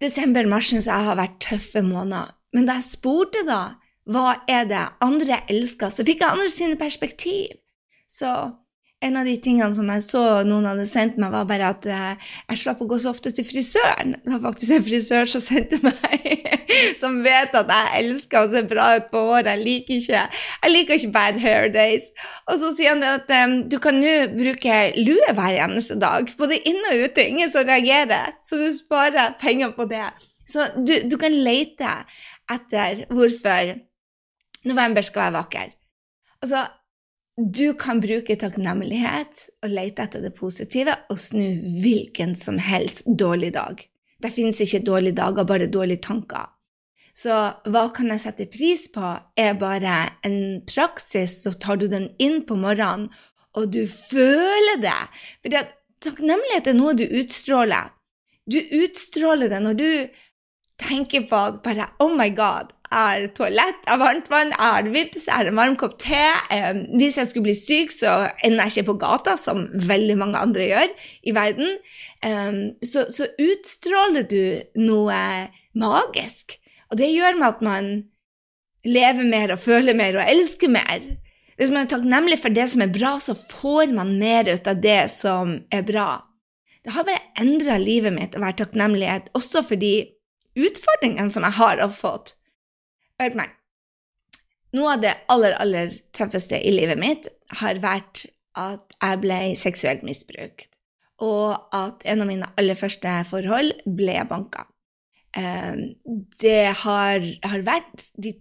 Desember-mars 0.00 0.70
syns 0.72 0.88
jeg 0.88 1.06
har 1.06 1.18
vært 1.18 1.36
tøffe 1.44 1.82
måneder. 1.84 2.32
Men 2.56 2.66
da 2.66 2.78
jeg 2.78 2.88
spurte 2.88 3.42
da 3.46 3.60
hva 4.10 4.40
er 4.50 4.64
det 4.66 4.80
andre 5.04 5.42
elsker, 5.52 5.92
så 5.92 6.02
fikk 6.06 6.24
jeg 6.24 6.34
andre 6.34 6.48
sine 6.50 6.78
perspektiv. 6.80 7.52
Så 8.10 8.30
en 9.00 9.16
av 9.16 9.24
de 9.24 9.34
tingene 9.40 9.72
som 9.72 9.88
jeg 9.94 10.02
så 10.04 10.22
noen 10.44 10.66
hadde 10.68 10.84
sendt 10.88 11.16
meg, 11.20 11.32
var 11.32 11.46
bare 11.48 11.70
at 11.72 11.86
eh, 11.88 12.32
jeg 12.50 12.60
slapp 12.62 12.82
å 12.84 12.88
gå 12.90 12.98
så 13.00 13.12
ofte 13.14 13.32
til 13.32 13.46
frisøren. 13.48 14.18
Det 14.20 14.32
var 14.34 14.42
faktisk 14.50 14.74
en 14.76 14.84
frisør 14.84 15.30
som 15.32 15.44
sendte 15.44 15.78
meg, 15.80 16.26
som 17.00 17.16
vet 17.24 17.54
at 17.56 17.72
jeg 17.72 18.02
elsker 18.02 18.42
å 18.42 18.50
se 18.52 18.62
bra 18.68 18.90
ut 18.98 19.06
på 19.12 19.22
håret. 19.30 19.54
Jeg 19.54 19.64
liker 19.64 19.94
ikke, 19.96 20.24
jeg 20.66 20.74
liker 20.74 20.98
ikke 20.98 21.12
bad 21.14 21.40
hair 21.40 21.70
days. 21.72 22.10
Og 22.44 22.60
så 22.60 22.74
sier 22.76 22.92
han 22.92 23.06
at 23.08 23.32
um, 23.40 23.54
du 23.72 23.78
kan 23.80 23.96
nå 23.96 24.16
bruke 24.34 24.80
lue 25.00 25.36
hver 25.38 25.60
eneste 25.64 25.96
dag, 26.00 26.28
både 26.40 26.60
inne 26.68 26.92
og 26.92 27.06
ute. 27.06 27.24
Ingen 27.24 27.52
som 27.52 27.64
reagerer. 27.64 28.36
Så 28.44 28.60
du 28.60 28.68
sparer 28.74 29.32
penger 29.40 29.72
på 29.78 29.88
det. 29.88 30.10
Så 30.50 30.66
du, 30.76 30.92
du 31.08 31.16
kan 31.20 31.32
lete 31.32 31.94
etter 32.50 33.06
hvorfor 33.08 33.78
november 34.68 35.04
skal 35.06 35.28
være 35.28 35.36
vakker. 35.38 35.72
Altså, 36.44 36.66
du 37.48 37.72
kan 37.78 38.00
bruke 38.02 38.36
takknemlighet 38.36 39.46
og 39.64 39.72
lete 39.72 40.04
etter 40.04 40.24
det 40.24 40.32
positive 40.36 40.96
og 41.12 41.18
snu 41.20 41.56
hvilken 41.82 42.34
som 42.36 42.58
helst 42.60 43.06
dårlig 43.06 43.54
dag. 43.56 43.84
Det 44.20 44.32
finnes 44.34 44.60
ikke 44.60 44.82
dårlige 44.84 45.16
dager, 45.16 45.46
bare 45.48 45.70
dårlige 45.70 46.04
tanker. 46.04 46.50
Så 47.16 47.34
hva 47.68 47.84
kan 47.94 48.10
jeg 48.12 48.22
sette 48.22 48.48
pris 48.52 48.86
på, 48.92 49.12
er 49.36 49.58
bare 49.58 49.96
en 50.26 50.60
praksis, 50.68 51.40
så 51.44 51.52
tar 51.52 51.80
du 51.80 51.88
den 51.90 52.10
inn 52.22 52.42
på 52.46 52.56
morgenen, 52.60 53.08
og 53.56 53.72
du 53.74 53.82
føler 53.90 54.78
det. 54.82 54.98
For 55.42 55.56
takknemlighet 56.04 56.70
er 56.70 56.78
noe 56.78 56.94
du 56.96 57.06
utstråler. 57.06 57.90
Du 58.50 58.60
utstråler 58.60 59.50
det 59.50 59.62
når 59.64 59.78
du 59.78 59.88
tenker 60.80 61.26
på 61.28 61.40
at 61.50 61.60
bare 61.64 61.90
Oh 62.00 62.14
my 62.16 62.30
God, 62.36 62.72
jeg 62.90 63.22
det 63.22 63.34
toalett, 63.38 63.80
Er 63.86 63.96
det 63.96 64.04
varmt 64.04 64.30
vann, 64.30 64.52
Er 64.58 64.82
det 64.82 64.92
vips, 64.92 65.28
Er 65.28 65.44
det 65.44 65.52
en 65.52 65.56
varm 65.56 65.76
kopp 65.76 65.98
te. 65.98 66.26
Eh, 66.50 66.74
hvis 66.98 67.16
jeg 67.16 67.26
skulle 67.26 67.48
bli 67.48 67.54
syk, 67.54 67.92
så 67.92 68.30
ender 68.44 68.66
jeg 68.66 68.82
ikke 68.82 68.92
på 68.92 68.98
gata, 69.06 69.36
som 69.36 69.68
veldig 69.74 70.16
mange 70.18 70.38
andre 70.38 70.66
gjør 70.66 70.88
i 71.22 71.34
verden. 71.34 71.78
Eh, 72.22 72.52
så, 72.82 73.06
så, 73.08 73.30
utstråler 73.38 74.26
du 74.26 74.62
noe 74.74 75.48
magisk. 75.74 76.58
Og 76.90 76.98
det 76.98 77.12
gjør 77.14 77.38
med 77.38 77.48
at 77.48 77.62
man 77.62 77.90
lever 78.84 79.24
mer 79.24 79.52
og 79.52 79.60
føler 79.60 79.94
mer 79.94 80.16
og 80.18 80.26
elsker 80.26 80.68
mer. 80.68 81.04
Hvis 81.60 81.70
man 81.70 81.84
er 81.84 81.92
takknemlig 81.92 82.40
for 82.40 82.48
det 82.48 82.66
som 82.72 82.82
er 82.82 82.92
bra, 82.92 83.18
så 83.20 83.36
får 83.36 83.92
man 83.92 84.16
mer 84.18 84.48
ut 84.48 84.66
av 84.66 84.80
det 84.80 85.10
som 85.12 85.60
er 85.70 85.84
bra. 85.86 86.24
Det 86.80 86.94
har 86.94 87.04
bare 87.04 87.28
endra 87.38 87.76
livet 87.78 88.14
mitt 88.16 88.34
å 88.34 88.40
være 88.40 88.62
takknemlighet, 88.62 89.28
også 89.36 89.62
for 89.68 89.76
de 89.76 90.08
utfordringene 90.56 91.30
som 91.30 91.44
jeg 91.44 91.58
har 91.60 91.82
fått. 91.92 92.39
Hør 93.20 93.34
på 93.34 93.42
meg. 93.42 93.56
Noe 94.76 94.94
av 94.94 95.02
det 95.02 95.14
aller, 95.28 95.54
aller 95.60 95.96
tøffeste 96.16 96.56
i 96.56 96.72
livet 96.72 96.96
mitt 97.00 97.26
har 97.60 97.80
vært 97.82 98.24
at 98.58 98.94
jeg 98.96 99.20
ble 99.22 99.38
seksuelt 99.58 100.04
misbrukt, 100.06 100.70
og 101.22 101.58
at 101.76 102.04
en 102.08 102.24
av 102.24 102.30
mine 102.30 102.48
aller 102.58 102.78
første 102.78 103.12
forhold 103.28 103.74
ble 103.98 104.16
banka. 104.30 104.64
Ehm, 105.36 106.00
det 106.42 106.72
har, 106.82 107.26
har 107.44 107.66
vært 107.66 108.06
de, 108.16 108.34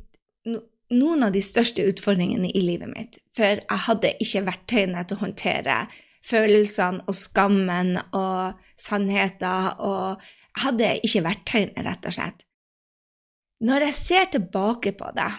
noen 0.48 1.28
av 1.28 1.34
de 1.36 1.42
største 1.44 1.84
utfordringene 1.92 2.54
i 2.54 2.64
livet 2.64 2.94
mitt, 2.94 3.20
for 3.38 3.60
jeg 3.60 3.86
hadde 3.90 4.16
ikke 4.24 4.46
verktøyene 4.48 5.04
til 5.06 5.20
å 5.20 5.24
håndtere 5.26 5.80
følelsene 6.30 7.06
og 7.08 7.18
skammen 7.18 7.98
og 8.16 8.60
sannheten, 8.80 9.74
og 9.82 10.22
jeg 10.22 10.64
hadde 10.66 10.94
ikke 11.06 11.26
verktøyene, 11.26 11.86
rett 11.90 12.08
og 12.10 12.16
slett. 12.16 12.46
Når 13.60 13.90
jeg 13.90 13.96
ser 13.98 14.30
tilbake 14.32 14.94
på 14.96 15.10
det, 15.16 15.32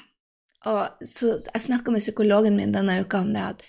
og 0.69 1.01
jeg 1.01 1.63
snakka 1.65 1.93
med 1.93 2.05
psykologen 2.05 2.59
min 2.59 2.75
denne 2.75 2.99
uka 3.01 3.23
om 3.25 3.33
det, 3.33 3.47
at 3.55 3.65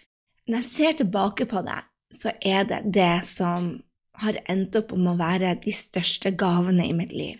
når 0.48 0.60
jeg 0.60 0.68
ser 0.68 0.98
tilbake 1.00 1.48
på 1.48 1.64
det, 1.64 1.80
så 2.12 2.34
er 2.44 2.68
det 2.68 2.82
det 2.92 3.24
som 3.28 3.78
har 4.22 4.38
endt 4.52 4.76
opp 4.76 4.92
om 4.96 5.08
å 5.08 5.18
være 5.20 5.56
de 5.64 5.74
største 5.74 6.34
gavene 6.36 6.84
i 6.90 6.96
mitt 6.96 7.14
liv. 7.16 7.40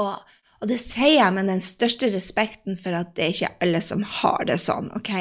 Og, 0.00 0.18
og 0.58 0.68
det 0.68 0.80
sier 0.82 1.20
jeg 1.20 1.36
med 1.36 1.48
den 1.52 1.62
største 1.62 2.10
respekten 2.10 2.78
for 2.80 2.96
at 2.98 3.14
det 3.14 3.24
er 3.24 3.36
ikke 3.36 3.52
alle 3.64 3.82
som 3.84 4.02
har 4.18 4.48
det 4.50 4.58
sånn, 4.60 4.90
ok? 4.98 5.12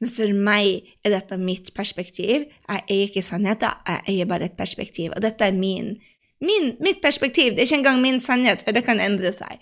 Men 0.00 0.14
for 0.14 0.32
meg 0.48 0.88
er 1.04 1.14
dette 1.18 1.38
mitt 1.40 1.74
perspektiv. 1.76 2.48
Jeg 2.48 2.86
eier 2.86 3.06
ikke 3.10 3.26
sannheten, 3.26 3.84
jeg 3.86 4.06
eier 4.14 4.30
bare 4.30 4.48
et 4.48 4.58
perspektiv. 4.58 5.12
Og 5.12 5.22
dette 5.26 5.46
er 5.46 5.56
min, 5.56 5.94
min, 6.40 6.74
mitt 6.80 7.04
perspektiv. 7.04 7.52
Det 7.54 7.66
er 7.66 7.68
ikke 7.68 7.82
engang 7.82 8.02
min 8.02 8.22
sannhet, 8.24 8.64
for 8.64 8.76
det 8.76 8.86
kan 8.88 9.02
endre 9.02 9.34
seg. 9.36 9.60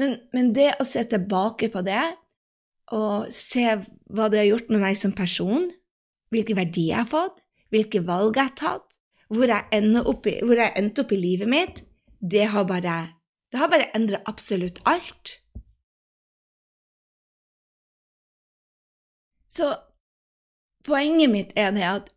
Men, 0.00 0.16
men, 0.32 0.52
det 0.56 0.72
å 0.80 0.86
se 0.88 1.04
tilbake 1.08 1.68
på 1.72 1.82
det, 1.84 2.02
og 2.92 3.28
se 3.32 3.66
hva 4.12 4.28
det 4.32 4.42
har 4.42 4.48
gjort 4.48 4.72
med 4.72 4.82
meg 4.84 4.98
som 4.98 5.14
person, 5.16 5.68
hvilke 6.32 6.56
verdier 6.56 6.94
jeg 6.94 7.00
har 7.04 7.10
fått, 7.10 7.38
hvilke 7.72 8.02
valg 8.04 8.36
jeg 8.36 8.50
har 8.50 8.58
tatt, 8.58 8.98
hvor 9.32 9.48
jeg, 9.48 9.92
opp 10.00 10.28
i, 10.28 10.38
hvor 10.44 10.60
jeg 10.60 10.74
endte 10.76 11.04
opp 11.04 11.12
i 11.12 11.20
livet 11.20 11.48
mitt, 11.48 11.84
det 12.20 12.48
har 12.52 12.66
bare, 12.68 12.96
det 13.52 13.68
bare 13.72 13.90
endra 13.96 14.20
absolutt 14.28 14.80
alt. 14.88 15.38
Så 19.52 19.68
poenget 20.84 21.32
mitt 21.32 21.52
er 21.56 21.72
det 21.76 21.84
at 21.88 22.12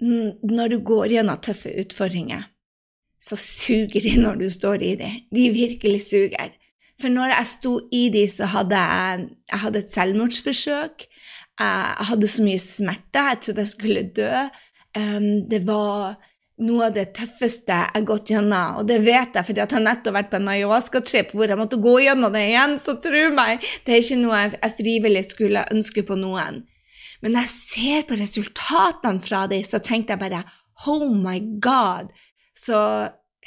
når 0.00 0.72
du 0.72 0.78
går 0.86 1.16
gjennom 1.16 1.40
tøffe 1.42 1.72
utfordringer, 1.82 2.46
så 3.20 3.36
suger 3.36 4.00
de 4.00 4.14
når 4.20 4.38
du 4.40 4.46
står 4.50 4.82
i 4.82 4.94
dem. 4.96 5.16
De 5.34 5.50
virkelig 5.52 6.00
suger. 6.06 6.54
For 7.00 7.12
når 7.12 7.34
jeg 7.34 7.50
sto 7.54 7.74
i 7.96 8.06
de, 8.12 8.24
så 8.28 8.48
hadde 8.52 8.80
jeg, 8.80 9.28
jeg 9.50 9.62
hadde 9.64 9.84
et 9.84 9.92
selvmordsforsøk. 9.94 11.06
Jeg 11.60 12.08
hadde 12.10 12.28
så 12.32 12.44
mye 12.44 12.60
smerte. 12.62 13.28
Jeg 13.30 13.40
trodde 13.44 13.64
jeg 13.64 13.72
skulle 13.74 14.08
dø. 14.16 14.42
Det 15.50 15.62
var 15.68 16.18
noe 16.60 16.88
av 16.90 16.96
det 16.96 17.06
tøffeste 17.16 17.72
jeg 17.72 17.92
har 17.94 18.02
gått 18.08 18.30
gjennom, 18.32 18.80
og 18.80 18.88
det 18.88 18.98
vet 19.04 19.36
jeg 19.36 19.46
fordi 19.48 19.62
jeg 19.62 19.72
har 19.72 19.84
nettopp 19.84 20.16
vært 20.16 20.30
på 20.32 20.36
en 20.36 20.50
ayahuasca-trip 20.52 21.30
hvor 21.32 21.48
jeg 21.48 21.56
måtte 21.56 21.78
gå 21.80 21.94
gjennom 22.04 22.34
det 22.36 22.42
igjen, 22.50 22.74
så 22.82 22.96
tro 23.00 23.22
meg, 23.32 23.64
det 23.86 23.94
er 23.94 24.02
ikke 24.04 24.18
noe 24.20 24.42
jeg, 24.42 24.72
frivillig 24.76 25.22
skulle 25.30 25.62
ønske 25.72 26.04
på 26.04 26.18
noen. 26.20 26.60
Men 27.24 27.36
når 27.36 27.46
jeg 27.46 27.54
ser 27.54 28.04
på 28.08 28.18
resultatene 28.20 29.24
fra 29.24 29.46
dem, 29.48 29.64
så 29.64 29.80
tenkte 29.84 30.12
jeg 30.12 30.20
bare 30.20 30.42
oh 30.88 31.08
my 31.08 31.38
god, 31.64 32.12
så 32.56 32.82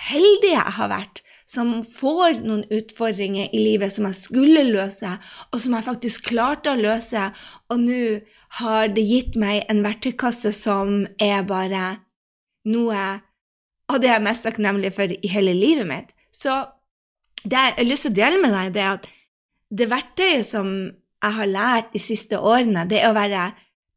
heldig 0.09 0.55
jeg 0.55 0.75
har 0.79 0.89
vært 0.89 1.21
som 1.53 1.73
får 1.85 2.41
noen 2.41 2.63
utfordringer 2.73 3.51
i 3.53 3.61
livet 3.61 3.93
som 3.93 4.07
jeg 4.09 4.17
skulle 4.17 4.63
løse, 4.67 5.11
og 5.51 5.61
som 5.61 5.75
jeg 5.77 5.85
faktisk 5.85 6.29
klarte 6.31 6.73
å 6.73 6.79
løse, 6.79 7.27
og 7.69 7.83
nå 7.83 7.99
har 8.59 8.89
det 8.93 9.03
gitt 9.05 9.37
meg 9.39 9.67
en 9.69 9.83
verktøykasse 9.85 10.53
som 10.55 11.03
er 11.21 11.45
bare 11.49 11.85
noe 12.69 13.03
av 13.91 13.99
det 14.01 14.09
jeg 14.09 14.19
er 14.19 14.25
mest 14.25 14.47
takknemlig 14.47 14.93
for 14.95 15.13
i 15.13 15.31
hele 15.31 15.53
livet 15.57 15.89
mitt. 15.89 16.13
Så 16.33 16.63
det 17.43 17.59
jeg 17.59 17.77
har 17.77 17.89
lyst 17.89 18.07
til 18.07 18.13
å 18.13 18.19
dele 18.21 18.41
med 18.41 18.55
deg, 18.55 18.73
det 18.73 18.83
er 18.83 18.97
at 18.97 19.09
det 19.73 19.89
verktøyet 19.91 20.47
som 20.47 20.73
jeg 21.23 21.37
har 21.37 21.49
lært 21.49 21.93
de 21.93 22.01
siste 22.01 22.39
årene, 22.39 22.87
det 22.89 23.01
er 23.01 23.11
å 23.11 23.17
være 23.17 23.51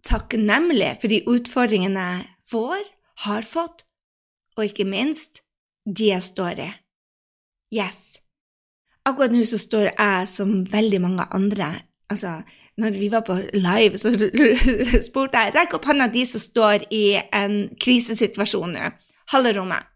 takknemlig 0.06 0.96
for 1.00 1.10
de 1.10 1.22
utfordringene 1.30 2.06
jeg 2.12 2.26
får, 2.52 2.82
har 3.26 3.46
fått, 3.48 3.86
og 4.56 4.68
ikke 4.68 4.86
minst 4.88 5.42
de 5.86 6.12
jeg 6.12 6.24
står 6.24 6.62
i. 6.62 6.68
Yes. 7.74 8.20
Akkurat 9.06 9.34
nå 9.34 9.42
så 9.46 9.58
står 9.58 9.90
jeg, 9.92 10.28
som 10.30 10.58
veldig 10.72 11.02
mange 11.02 11.28
andre 11.34 11.74
Altså, 12.06 12.42
når 12.78 12.90
vi 12.90 13.08
var 13.10 13.24
på 13.26 13.34
live, 13.52 13.98
så 13.98 14.12
spurte 15.08 15.40
jeg 15.42 15.54
Rekk 15.56 15.72
opp 15.74 15.88
hånda 15.90 16.06
de 16.12 16.22
som 16.28 16.38
står 16.38 16.84
i 16.94 17.16
en 17.34 17.64
krisesituasjon 17.82 18.76
nå. 18.76 18.90
Halve 19.32 19.56
rommet. 19.56 19.88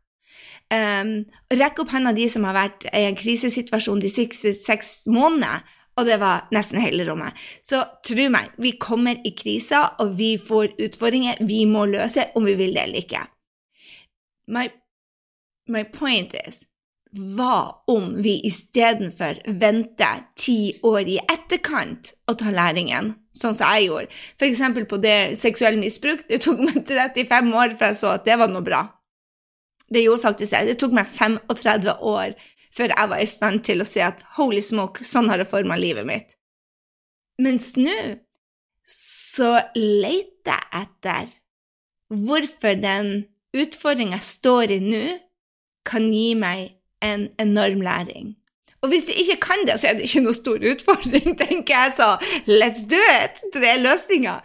Um, 0.74 1.12
rekk 1.54 1.84
opp 1.84 1.94
hånda 1.94 2.10
de 2.14 2.26
som 2.30 2.48
har 2.48 2.56
vært 2.56 2.88
i 2.90 3.04
en 3.06 3.18
krisesituasjon 3.18 4.02
de 4.02 4.10
siste 4.10 4.56
seks 4.58 5.04
månedene. 5.06 5.60
Og 5.98 6.06
det 6.08 6.16
var 6.22 6.46
nesten 6.54 6.80
hele 6.80 7.04
rommet. 7.06 7.38
Så 7.62 7.82
tro 8.06 8.26
meg, 8.32 8.50
vi 8.58 8.72
kommer 8.80 9.18
i 9.26 9.34
kriser, 9.36 9.94
og 10.00 10.14
vi 10.18 10.32
får 10.40 10.74
utfordringer 10.80 11.42
vi 11.46 11.62
må 11.68 11.84
løse 11.90 12.30
om 12.38 12.46
vi 12.46 12.56
vil 12.58 12.74
det 12.74 12.86
eller 12.86 13.04
ikke. 13.04 13.22
My, 14.50 14.66
my 15.68 15.84
point 15.94 16.34
is 16.46 16.64
hva 17.10 17.82
om 17.90 18.12
vi 18.22 18.36
istedenfor 18.46 19.40
venter 19.58 20.22
ti 20.38 20.76
år 20.86 21.08
i 21.10 21.18
etterkant 21.24 22.12
og 22.30 22.38
tar 22.42 22.54
læringen, 22.54 23.14
sånn 23.34 23.56
som 23.56 23.72
jeg 23.74 23.88
gjorde? 23.88 24.20
F.eks. 24.38 24.62
på 24.92 25.00
det 25.02 25.18
seksuelle 25.40 25.80
misbruk. 25.80 26.22
Det 26.28 26.40
tok 26.44 26.62
meg 26.62 26.84
35 26.86 27.52
år 27.56 27.74
før 27.80 27.92
jeg 27.92 28.00
så 28.02 28.14
at 28.14 28.26
det 28.28 28.38
var 28.38 28.52
noe 28.52 28.66
bra. 28.66 28.84
Det 29.90 30.04
gjorde 30.04 30.22
faktisk 30.22 30.54
det. 30.54 30.64
Det 30.70 30.78
tok 30.78 30.94
meg 30.94 31.10
35 31.10 31.96
år 32.12 32.36
før 32.70 32.94
jeg 32.94 33.10
var 33.10 33.22
i 33.22 33.30
stand 33.30 33.64
til 33.66 33.82
å 33.82 33.88
si 33.88 34.02
at 34.04 34.22
holy 34.36 34.62
smoke, 34.62 35.02
sånn 35.02 35.30
har 35.32 35.42
det 35.42 35.50
forma 35.50 35.78
livet 35.78 36.06
mitt. 36.06 36.36
Mens 37.42 37.72
nå 37.80 37.96
så 38.90 39.56
leter 39.74 40.54
jeg 40.54 40.84
etter 40.84 41.30
hvorfor 42.10 42.78
den 42.78 43.10
utfordringa 43.54 44.18
jeg 44.18 44.26
står 44.26 44.74
i 44.76 44.78
nå, 44.84 45.04
kan 45.86 46.06
gi 46.12 46.34
meg 46.38 46.79
en 47.04 47.28
enorm 47.40 47.80
læring. 47.84 48.36
Og 48.80 48.88
hvis 48.88 49.08
jeg 49.08 49.20
ikke 49.20 49.40
kan 49.44 49.66
det, 49.68 49.76
så 49.80 49.90
er 49.90 49.98
det 49.98 50.08
ikke 50.08 50.22
noe 50.24 50.36
stor 50.36 50.62
utfordring, 50.72 51.34
tenker 51.42 51.74
jeg 51.74 51.92
så. 51.96 52.14
Let's 52.48 52.86
do 52.88 53.00
it! 53.20 53.42
Tre 53.54 53.74
løsninger. 53.80 54.40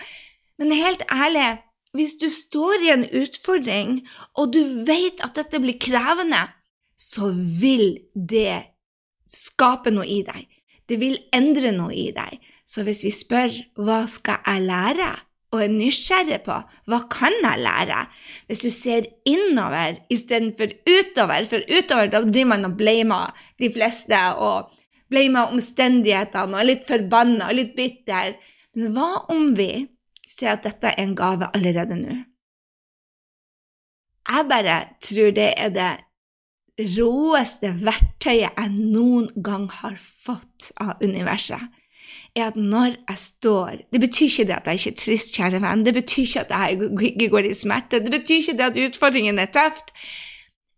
Men 0.60 0.72
helt 0.76 1.04
ærlig, 1.12 1.58
hvis 1.96 2.18
du 2.20 2.28
står 2.30 2.84
i 2.84 2.92
en 2.94 3.06
utfordring, 3.22 4.02
og 4.36 4.52
du 4.54 4.62
vet 4.88 5.24
at 5.24 5.38
dette 5.40 5.60
blir 5.64 5.80
krevende, 5.80 6.44
så 7.00 7.32
vil 7.32 7.98
det 8.16 8.66
skape 9.32 9.92
noe 9.96 10.08
i 10.08 10.22
deg. 10.28 10.44
Det 10.90 11.00
vil 11.02 11.18
endre 11.34 11.72
noe 11.76 11.96
i 11.96 12.10
deg. 12.16 12.40
Så 12.68 12.84
hvis 12.86 13.04
vi 13.06 13.14
spør 13.14 13.56
hva 13.80 14.04
skal 14.12 14.44
jeg 14.46 14.68
lære, 14.68 15.10
og 15.54 15.62
er 15.64 15.72
nysgjerrig 15.72 16.42
på 16.46 16.56
hva 16.90 17.00
kan 17.12 17.36
jeg 17.44 17.64
lære, 17.64 18.02
hvis 18.48 18.64
du 18.66 18.70
ser 18.74 19.08
innover 19.28 20.00
istedenfor 20.12 20.74
utover, 20.90 21.48
for 21.50 21.64
utover 21.70 22.12
da 22.12 22.24
driver 22.26 22.52
man 22.54 22.70
og 22.70 22.78
blamer 22.80 23.36
de 23.62 23.70
fleste 23.74 24.20
og 24.42 24.74
blamer 25.12 25.54
omstendighetene 25.54 26.56
og 26.56 26.62
er 26.62 26.70
litt 26.72 26.88
forbanna 26.90 27.50
og 27.50 27.60
litt 27.60 27.76
bitter. 27.78 28.36
Men 28.76 28.96
hva 28.96 29.10
om 29.32 29.54
vi 29.58 29.86
ser 30.28 30.56
at 30.56 30.66
dette 30.66 30.92
er 30.92 31.04
en 31.04 31.16
gave 31.18 31.50
allerede 31.54 31.98
nå. 32.00 32.18
Jeg 34.26 34.50
bare 34.50 34.78
tror 35.06 35.34
det 35.38 35.52
er 35.54 35.72
det 35.74 35.92
råeste 36.98 37.72
verktøyet 37.86 38.58
jeg 38.58 38.72
noen 38.74 39.30
gang 39.46 39.68
har 39.72 39.96
fått 40.02 40.72
av 40.82 41.00
universet, 41.04 41.62
er 42.36 42.50
at 42.50 42.58
når 42.60 42.98
jeg 43.08 43.18
står 43.18 43.82
Det 43.94 44.02
betyr 44.02 44.28
ikke 44.28 44.46
det 44.50 44.56
at 44.58 44.68
jeg 44.68 44.80
ikke 44.80 44.92
er 44.92 45.02
trist, 45.02 45.36
kjære 45.36 45.62
venn, 45.64 45.86
det 45.86 45.94
betyr 45.96 46.24
ikke 46.24 46.46
at 46.46 46.56
jeg 46.56 46.90
ikke 47.12 47.30
går 47.34 47.50
i 47.50 47.54
smerte, 47.54 48.02
det 48.04 48.12
betyr 48.12 48.42
ikke 48.42 48.58
det 48.60 48.66
at 48.70 48.80
utfordringen 48.90 49.40
er 49.40 49.52
tøft, 49.56 49.94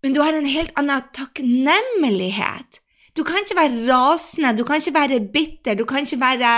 men 0.03 0.13
du 0.13 0.21
har 0.21 0.35
en 0.37 0.45
helt 0.45 0.71
annen 0.77 1.07
takknemlighet. 1.15 2.81
Du 3.17 3.23
kan 3.25 3.41
ikke 3.41 3.57
være 3.57 3.85
rasende, 3.89 4.53
du 4.57 4.63
kan 4.63 4.77
ikke 4.77 4.93
være 4.93 5.19
bitter, 5.33 5.73
du 5.73 5.85
kan 5.89 6.05
ikke 6.05 6.19
være 6.21 6.51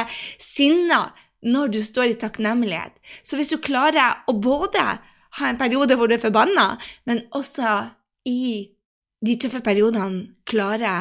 sinna 0.44 1.06
når 1.42 1.72
du 1.72 1.80
står 1.84 2.12
i 2.12 2.18
takknemlighet. 2.20 3.00
Så 3.24 3.40
hvis 3.40 3.52
du 3.54 3.58
klarer 3.64 4.26
å 4.28 4.36
både 4.36 4.84
ha 5.40 5.50
en 5.50 5.60
periode 5.62 5.96
hvor 5.96 6.10
du 6.10 6.18
er 6.18 6.24
forbanna, 6.24 6.74
men 7.08 7.24
også 7.32 7.78
i 8.28 8.68
de 9.26 9.38
tøffe 9.40 9.62
periodene 9.64 10.36
klare 10.48 10.98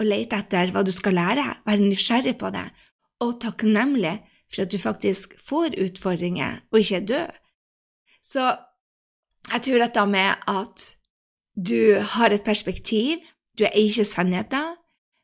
å 0.00 0.06
lete 0.06 0.38
etter 0.38 0.70
hva 0.74 0.84
du 0.86 0.92
skal 0.94 1.18
lære, 1.18 1.46
være 1.66 1.90
nysgjerrig 1.90 2.36
på 2.38 2.52
det, 2.54 2.68
og 3.20 3.38
takknemlig 3.42 4.18
for 4.50 4.64
at 4.64 4.72
du 4.72 4.78
faktisk 4.78 5.36
får 5.46 5.76
utfordringer 5.84 6.60
og 6.72 6.80
ikke 6.80 6.96
er 6.96 7.06
død. 7.06 7.38
Så 8.22 8.56
jeg 9.52 9.62
tror 9.62 9.84
dette 9.84 10.06
med 10.06 10.48
at 10.48 10.86
du 11.56 12.00
har 12.14 12.30
et 12.30 12.44
perspektiv, 12.44 13.18
du 13.58 13.64
er 13.64 13.76
ikke 13.76 14.04
sannheten, 14.04 14.76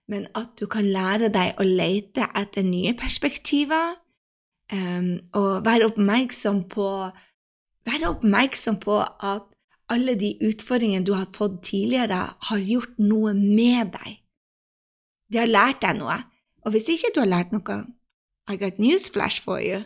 men 0.08 0.26
at 0.34 0.54
du 0.60 0.66
kan 0.66 0.84
lære 0.84 1.30
deg 1.34 1.58
å 1.58 1.66
lete 1.66 2.28
etter 2.38 2.66
nye 2.66 2.94
perspektiver, 2.98 3.96
um, 4.72 5.18
og 5.34 5.64
være 5.66 5.90
oppmerksom 5.90 6.64
på, 6.70 6.88
være 7.86 8.10
oppmerksom 8.14 8.78
på 8.82 9.00
at 9.02 9.48
alle 9.90 10.16
de 10.18 10.34
utfordringene 10.46 11.06
du 11.06 11.14
har 11.14 11.28
fått 11.34 11.62
tidligere, 11.70 12.22
har 12.48 12.62
gjort 12.62 12.98
noe 12.98 13.34
med 13.34 13.92
deg. 13.94 14.16
De 15.32 15.42
har 15.42 15.50
lært 15.50 15.82
deg 15.82 15.98
noe. 15.98 16.18
Og 16.66 16.74
hvis 16.74 16.88
ikke 16.90 17.12
du 17.14 17.22
har 17.22 17.30
lært 17.30 17.52
noe, 17.54 17.84
I 18.50 18.58
got 18.58 18.80
newsflash 18.82 19.42
for 19.42 19.62
you. 19.62 19.84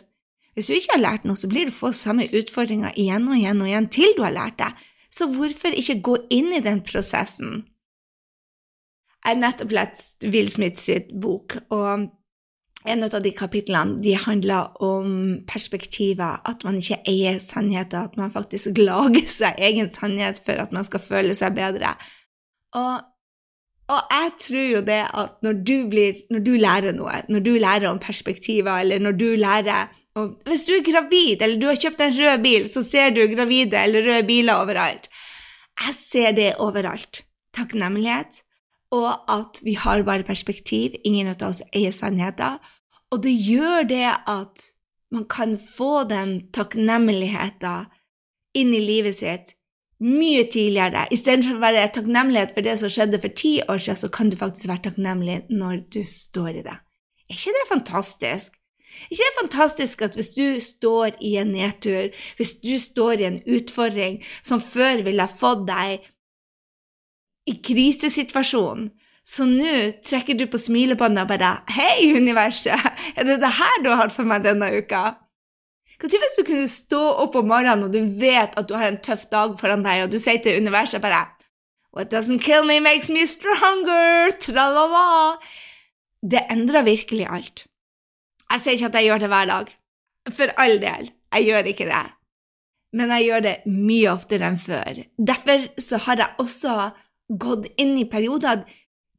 Hvis 0.53 0.67
du 0.67 0.73
ikke 0.75 0.95
har 0.95 1.01
lært 1.01 1.25
noe, 1.25 1.37
så 1.37 1.49
blir 1.49 1.69
du 1.69 1.73
få 1.73 1.93
samme 1.95 2.27
utfordringer 2.35 2.97
igjen 2.99 3.29
og 3.29 3.37
igjen 3.37 3.61
og 3.61 3.69
igjen 3.69 3.89
til 3.93 4.15
du 4.17 4.23
har 4.25 4.33
lært 4.35 4.57
det. 4.59 4.71
Så 5.13 5.27
hvorfor 5.31 5.75
ikke 5.77 6.01
gå 6.03 6.17
inn 6.33 6.51
i 6.55 6.63
den 6.63 6.81
prosessen? 6.87 7.61
Jeg 9.21 9.35
har 9.35 9.39
nettopp 9.39 9.73
lest 9.75 10.25
Will 10.33 10.49
Smith 10.49 10.81
sitt 10.81 11.11
bok, 11.21 11.59
og 11.69 12.07
en 12.89 13.05
av 13.05 13.19
de 13.21 13.31
kapitlene 13.37 13.99
de 14.01 14.15
handler 14.17 14.73
om 14.81 15.11
perspektiver, 15.47 16.41
at 16.49 16.65
man 16.65 16.79
ikke 16.79 16.97
eier 17.09 17.37
sannheter, 17.43 18.09
at 18.09 18.17
man 18.17 18.33
faktisk 18.33 18.77
lager 18.89 19.27
seg 19.29 19.61
egen 19.61 19.91
sannhet 19.93 20.41
for 20.41 20.57
at 20.63 20.73
man 20.73 20.87
skal 20.87 21.03
føle 21.05 21.37
seg 21.37 21.53
bedre. 21.59 21.93
Og, 22.73 23.05
og 23.91 24.13
jeg 24.13 24.29
tror 24.45 24.67
jo 24.71 24.83
det 24.87 24.99
at 25.23 25.33
når 25.45 25.57
du, 25.67 25.75
blir, 25.91 26.21
når 26.31 26.43
du, 26.45 26.51
lærer 26.59 26.95
noe, 26.95 27.17
når 27.27 27.43
du 27.45 27.51
lærer 27.59 27.89
om 27.89 27.99
perspektiver, 27.99 28.83
eller 28.83 29.01
når 29.03 29.17
du 29.19 29.27
lærer 29.39 29.91
om 30.15 30.33
Hvis 30.43 30.65
du 30.67 30.73
er 30.75 30.83
gravid, 30.83 31.41
eller 31.41 31.59
du 31.59 31.67
har 31.69 31.79
kjøpt 31.79 32.01
en 32.03 32.15
rød 32.17 32.41
bil, 32.43 32.65
så 32.67 32.83
ser 32.83 33.13
du 33.15 33.21
gravide 33.31 33.79
eller 33.79 34.03
røde 34.03 34.27
biler 34.27 34.59
overalt. 34.59 35.07
Jeg 35.85 35.95
ser 35.95 36.31
det 36.35 36.49
overalt. 36.59 37.23
Takknemlighet 37.55 38.41
og 38.91 39.23
at 39.31 39.61
vi 39.63 39.73
har 39.79 40.03
bare 40.03 40.27
perspektiv. 40.27 40.97
Ingen 41.07 41.31
av 41.31 41.43
oss 41.47 41.63
eier 41.71 41.95
sannheter. 41.95 42.59
Og 43.11 43.23
det 43.23 43.33
gjør 43.33 43.87
det 43.87 44.07
at 44.09 44.67
man 45.11 45.25
kan 45.31 45.57
få 45.59 46.03
den 46.07 46.51
takknemligheten 46.55 47.89
inn 48.55 48.75
i 48.75 48.83
livet 48.83 49.15
sitt 49.15 49.55
mye 50.01 50.45
tidligere. 50.49 51.05
Istedenfor 51.13 51.57
å 51.59 51.61
være 51.61 51.89
takknemlighet 51.95 52.55
for 52.55 52.65
det 52.65 52.77
som 52.81 52.91
skjedde 52.91 53.19
for 53.21 53.33
ti 53.37 53.53
år 53.69 53.81
siden, 53.81 53.99
så 54.01 54.09
kan 54.13 54.31
du 54.31 54.37
faktisk 54.39 54.71
være 54.71 54.87
takknemlig 54.89 55.43
når 55.49 55.83
du 55.93 56.01
står 56.07 56.49
i 56.61 56.65
det. 56.65 56.77
Er 57.29 57.37
ikke 57.37 57.55
det 57.57 57.67
fantastisk? 57.69 58.57
Er 58.91 59.13
ikke 59.15 59.27
det 59.27 59.37
fantastisk 59.39 60.01
at 60.01 60.17
hvis 60.19 60.33
du 60.35 60.47
står 60.59 61.19
i 61.23 61.35
en 61.39 61.53
nedtur, 61.55 62.09
hvis 62.37 62.55
du 62.63 62.73
står 62.81 63.21
i 63.21 63.29
en 63.29 63.39
utfordring 63.45 64.19
som 64.43 64.63
før 64.63 65.05
ville 65.05 65.29
fått 65.29 65.63
deg 65.69 66.09
i 67.49 67.55
krisesituasjonen, 67.63 68.91
så 69.21 69.45
nå 69.45 69.91
trekker 70.01 70.33
du 70.37 70.47
på 70.49 70.57
smilebåndet 70.57 71.23
og 71.23 71.29
bare 71.29 71.51
Hei, 71.69 72.09
universet! 72.17 72.73
Er 73.15 73.27
det 73.27 73.37
det 73.43 73.53
her 73.53 73.83
du 73.85 73.91
har 73.93 74.09
for 74.09 74.25
meg 74.27 74.41
denne 74.45 74.71
uka? 74.73 75.11
Når 76.01 76.23
hvis 76.23 76.37
du 76.39 76.45
kunne 76.47 76.69
stå 76.69 76.99
opp 77.23 77.35
om 77.37 77.45
morgenen 77.51 77.85
og 77.85 77.93
du 77.93 78.01
vet 78.19 78.55
at 78.57 78.67
du 78.69 78.73
har 78.73 78.89
en 78.89 79.01
tøff 79.05 79.27
dag 79.29 79.53
foran 79.59 79.83
deg, 79.85 80.05
og 80.05 80.13
du 80.13 80.17
sier 80.21 80.41
til 80.41 80.57
universet 80.57 81.03
bare 81.03 81.27
What 81.91 82.09
doesn't 82.13 82.41
kill 82.41 82.63
me 82.65 82.79
makes 82.79 83.09
me 83.11 83.25
stronger! 83.27 84.31
Tralala! 84.39 85.37
Det 86.23 86.45
endrer 86.53 86.87
virkelig 86.87 87.27
alt. 87.27 87.65
Jeg 88.51 88.63
sier 88.63 88.77
ikke 88.77 88.89
at 88.89 88.97
jeg 88.97 89.09
gjør 89.09 89.21
det 89.23 89.29
hver 89.33 89.49
dag. 89.49 89.71
For 90.37 90.53
all 90.61 90.79
del, 90.79 91.11
jeg 91.35 91.47
gjør 91.49 91.69
ikke 91.73 91.89
det. 91.89 92.03
Men 92.95 93.11
jeg 93.15 93.27
gjør 93.27 93.43
det 93.45 93.55
mye 93.67 94.11
oftere 94.11 94.47
enn 94.47 94.59
før. 94.61 95.03
Derfor 95.19 95.67
så 95.79 95.99
har 96.07 96.23
jeg 96.23 96.39
også 96.43 96.75
gått 97.41 97.67
inn 97.79 97.93
i 97.99 98.07
perioder 98.11 98.63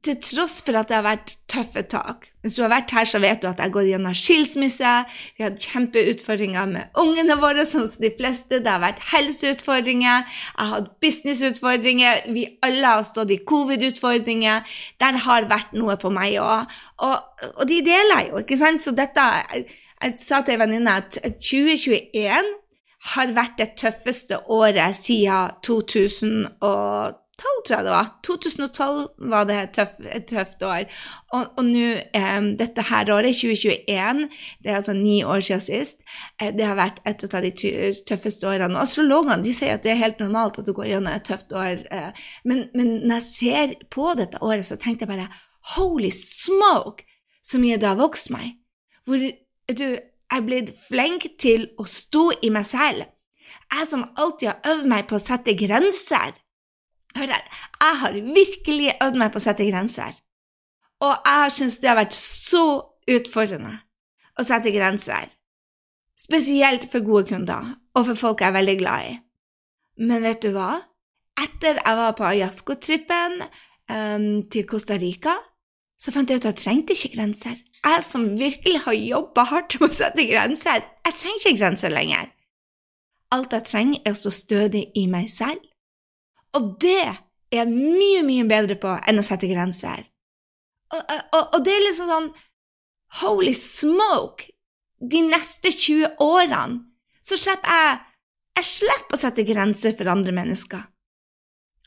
til 0.02 0.16
tross 0.18 0.58
for 0.66 0.74
at 0.78 0.88
det 0.90 0.96
har 0.96 1.04
vært 1.06 1.32
tøffe 1.50 1.82
tak. 1.86 2.26
Hvis 2.42 2.56
du 2.58 2.64
har 2.64 2.72
vært 2.72 2.90
her, 2.90 3.06
så 3.06 3.20
vet 3.22 3.42
du 3.42 3.46
at 3.46 3.60
jeg 3.62 3.70
gått 3.74 3.86
gjennom 3.86 4.16
skilsmisse, 4.18 4.94
vi 5.36 5.44
har 5.44 5.52
hatt 5.52 5.66
kjempeutfordringer 5.68 6.72
med 6.72 6.98
ungene 6.98 7.36
våre, 7.38 7.62
sånn 7.68 7.86
som 7.90 8.02
de 8.02 8.10
fleste, 8.18 8.58
det 8.64 8.72
har 8.72 8.82
vært 8.82 9.02
helseutfordringer, 9.12 10.26
jeg 10.26 10.58
har 10.58 10.72
hatt 10.72 10.90
businessutfordringer, 11.04 12.24
vi 12.34 12.48
alle 12.66 12.96
har 12.96 13.06
stått 13.06 13.30
i 13.30 13.38
covid-utfordringer. 13.46 14.74
Der 15.02 15.20
har 15.28 15.46
vært 15.52 15.76
noe 15.78 15.94
på 16.02 16.10
meg 16.14 16.40
òg. 16.42 16.74
Og, 17.06 17.46
og, 17.52 17.64
de 17.70 17.78
deler 17.86 18.26
jo, 18.32 18.42
ikke 18.42 18.58
sant? 18.58 18.82
Så 18.82 18.94
dette 18.96 19.22
Jeg, 19.22 19.64
jeg 20.02 20.18
sa 20.18 20.42
til 20.42 20.56
ei 20.56 20.62
venninne 20.64 20.98
at 20.98 21.14
2021 21.22 22.52
har 23.12 23.34
vært 23.36 23.58
det 23.58 23.72
tøffeste 23.78 24.38
året 24.50 24.98
siden 24.98 25.54
2012 25.62 27.21
tror 27.42 27.76
jeg 27.76 27.86
det 27.86 27.92
var. 27.94 28.08
2012 28.26 29.30
var 29.32 29.46
det 29.48 29.56
et, 29.58 29.72
tøff, 29.76 29.94
et 30.06 30.26
tøft 30.28 30.62
år. 30.66 30.84
Og, 31.32 31.46
og 31.58 31.64
nå, 31.66 31.86
eh, 32.18 32.48
dette 32.58 32.84
her 32.88 33.12
året, 33.14 33.36
2021, 33.38 34.22
det 34.62 34.72
er 34.72 34.78
altså 34.78 34.94
ni 34.96 35.22
år 35.24 35.44
siden 35.46 35.64
sist, 35.64 36.02
eh, 36.40 36.52
det 36.54 36.66
har 36.66 36.78
vært 36.78 37.00
et 37.08 37.24
av 37.28 37.46
de 37.46 37.52
tøffeste 38.08 38.48
årene. 38.48 38.76
Og 38.76 38.84
astrologene 38.84 39.42
de 39.44 39.54
sier 39.56 39.76
at 39.76 39.86
det 39.86 39.94
er 39.94 40.02
helt 40.02 40.22
normalt 40.22 40.60
at 40.60 40.68
du 40.68 40.74
går 40.76 40.92
gjennom 40.92 41.12
et 41.12 41.26
tøft 41.28 41.54
år. 41.56 41.86
Eh, 41.90 42.26
men, 42.44 42.66
men, 42.74 42.94
når 43.06 43.20
jeg 43.20 43.28
ser 43.30 43.74
på 43.90 44.12
dette 44.18 44.42
året, 44.42 44.66
så 44.68 44.78
tenkte 44.80 45.06
jeg 45.06 45.14
bare 45.14 45.30
holy 45.76 46.10
smoke, 46.14 47.06
så 47.42 47.58
mye 47.62 47.78
det 47.80 47.90
har 47.90 48.00
vokst 48.00 48.30
meg. 48.34 48.56
Hvor 49.06 49.18
du 49.18 49.88
er 50.32 50.44
blitt 50.46 50.72
flink 50.88 51.26
til 51.40 51.68
å 51.80 51.86
stå 51.88 52.28
i 52.46 52.50
meg 52.54 52.66
selv. 52.68 53.08
Jeg 53.72 53.88
som 53.88 54.04
alltid 54.20 54.48
har 54.48 54.72
øvd 54.74 54.88
meg 54.90 55.08
på 55.08 55.18
å 55.18 55.22
sette 55.22 55.54
grenser. 55.58 56.36
Hør 57.16 57.32
her, 57.34 57.44
jeg 57.80 57.98
har 58.00 58.12
virkelig 58.12 58.92
øvd 59.04 59.18
meg 59.20 59.32
på 59.32 59.40
å 59.40 59.44
sette 59.44 59.66
grenser. 59.68 60.16
Og 61.02 61.12
jeg 61.26 61.54
syns 61.56 61.78
det 61.82 61.90
har 61.90 61.98
vært 61.98 62.16
så 62.16 62.64
utfordrende 63.10 63.74
å 64.38 64.46
sette 64.46 64.72
grenser. 64.74 65.28
Spesielt 66.18 66.86
for 66.92 67.04
gode 67.04 67.26
kunder, 67.32 67.74
og 67.98 68.06
for 68.08 68.18
folk 68.18 68.42
jeg 68.42 68.52
er 68.52 68.56
veldig 68.56 68.76
glad 68.80 69.08
i. 69.10 69.14
Men 70.06 70.24
vet 70.24 70.44
du 70.44 70.52
hva? 70.54 70.70
Etter 71.42 71.80
jeg 71.80 71.98
var 71.98 72.14
på 72.16 72.26
Ayasko-trippen 72.28 73.40
um, 73.42 74.28
til 74.52 74.66
Costa 74.68 74.96
Rica, 75.00 75.34
så 76.00 76.14
fant 76.14 76.30
jeg 76.30 76.40
ut 76.40 76.46
at 76.46 76.54
jeg 76.54 76.64
trengte 76.64 76.96
ikke 76.96 77.16
grenser. 77.16 77.58
Jeg 77.82 78.06
som 78.06 78.28
virkelig 78.38 78.84
har 78.86 78.94
jobba 78.94 79.44
hardt 79.50 79.76
med 79.80 79.90
å 79.90 79.96
sette 79.96 80.26
grenser, 80.28 80.86
jeg 81.02 81.18
trenger 81.18 81.42
ikke 81.42 81.58
grenser 81.58 81.92
lenger. 81.92 82.30
Alt 83.34 83.54
jeg 83.56 83.68
trenger, 83.68 84.00
er 84.06 84.14
å 84.14 84.20
stå 84.22 84.32
stødig 84.36 84.86
i 84.98 85.08
meg 85.10 85.28
selv 85.32 85.71
og 86.56 86.72
det 86.82 86.98
er 87.02 87.20
jeg 87.52 87.68
mye, 87.68 88.22
mye 88.24 88.46
bedre 88.48 88.78
på 88.80 88.94
enn 89.08 89.20
å 89.20 89.24
sette 89.26 89.48
grenser. 89.50 90.06
Og, 90.92 91.00
og, 91.36 91.42
og 91.56 91.60
det 91.64 91.74
er 91.74 91.86
liksom 91.86 92.08
sånn 92.10 92.32
Holy 93.20 93.52
smoke! 93.56 94.48
De 95.02 95.20
neste 95.26 95.72
20 95.74 96.20
årene 96.22 96.80
så 97.22 97.36
slipper 97.38 97.76
jeg 97.76 97.98
Jeg 98.58 98.68
slipper 98.68 99.16
å 99.16 99.20
sette 99.20 99.44
grenser 99.48 99.94
for 99.96 100.10
andre 100.12 100.32
mennesker. 100.36 100.82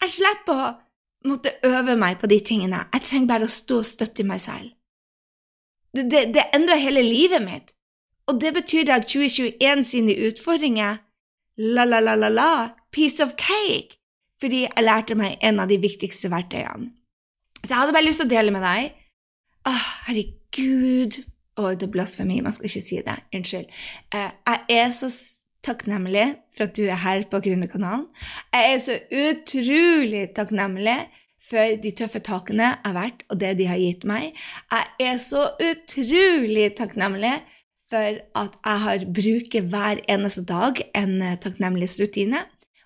Jeg 0.01 0.13
slipper 0.15 0.61
å 0.61 0.71
måtte 1.29 1.53
øve 1.65 1.95
meg 1.97 2.17
på 2.21 2.29
de 2.29 2.39
tingene. 2.45 2.83
Jeg 2.93 3.05
trenger 3.05 3.29
bare 3.29 3.47
å 3.47 3.53
stå 3.53 3.79
og 3.81 3.85
støtte 3.85 4.25
meg 4.25 4.41
selv. 4.41 4.71
Det, 5.93 6.07
det, 6.11 6.23
det 6.33 6.47
endrer 6.57 6.81
hele 6.81 7.03
livet 7.05 7.45
mitt. 7.45 7.75
Og 8.29 8.41
det 8.41 8.51
betyr 8.57 8.89
at 8.93 9.05
2021 9.05 9.85
sine 9.85 10.17
utfordringer 10.27 10.97
la-la-la-la-la, 11.57 12.75
piece 12.91 13.23
of 13.23 13.35
cake, 13.37 13.99
fordi 14.45 14.65
jeg 14.65 14.85
lærte 14.85 15.17
meg 15.17 15.39
en 15.41 15.61
av 15.63 15.71
de 15.71 15.79
viktigste 15.81 16.29
verktøyene. 16.33 16.91
Så 17.65 17.71
jeg 17.71 17.81
hadde 17.81 17.95
bare 17.95 18.05
lyst 18.05 18.21
til 18.21 18.29
å 18.29 18.33
dele 18.35 18.53
med 18.53 18.61
deg. 18.65 18.91
Åh, 19.65 19.87
herregud, 20.09 21.23
Og 21.55 21.79
det 21.79 21.87
er 21.87 21.91
blasfemi, 21.91 22.41
man 22.43 22.51
skal 22.51 22.67
ikke 22.67 22.83
si 22.83 22.97
det. 22.99 23.15
Unnskyld. 23.33 23.69
Eh, 24.11 24.31
jeg 24.43 24.75
er 24.75 24.89
så 24.91 25.07
takknemlig 25.63 26.25
for 26.51 26.67
at 26.67 26.75
du 26.75 26.83
er 26.83 26.99
her 26.99 27.23
på 27.31 27.39
Gründerkanalen. 27.45 28.09
Jeg 28.51 28.73
er 28.73 28.81
så 28.83 28.97
utrolig 29.07 30.25
takknemlig 30.35 30.97
for 31.45 31.77
de 31.79 31.93
tøffe 31.95 32.19
takene 32.25 32.73
jeg 32.73 32.81
har 32.83 32.97
vært, 32.97 33.23
og 33.29 33.39
det 33.39 33.53
de 33.61 33.69
har 33.69 33.79
gitt 33.79 34.03
meg. 34.03 34.35
Jeg 34.73 35.07
er 35.07 35.21
så 35.23 35.45
utrolig 35.63 36.73
takknemlig 36.75 37.37
for 37.89 38.19
at 38.41 38.59
jeg 38.65 38.83
har 38.83 39.07
bruker 39.21 39.71
hver 39.71 40.03
eneste 40.11 40.43
dag 40.43 40.83
en 40.91 41.21
eh, 41.21 41.39
takknemlighetsrutine 41.39 42.43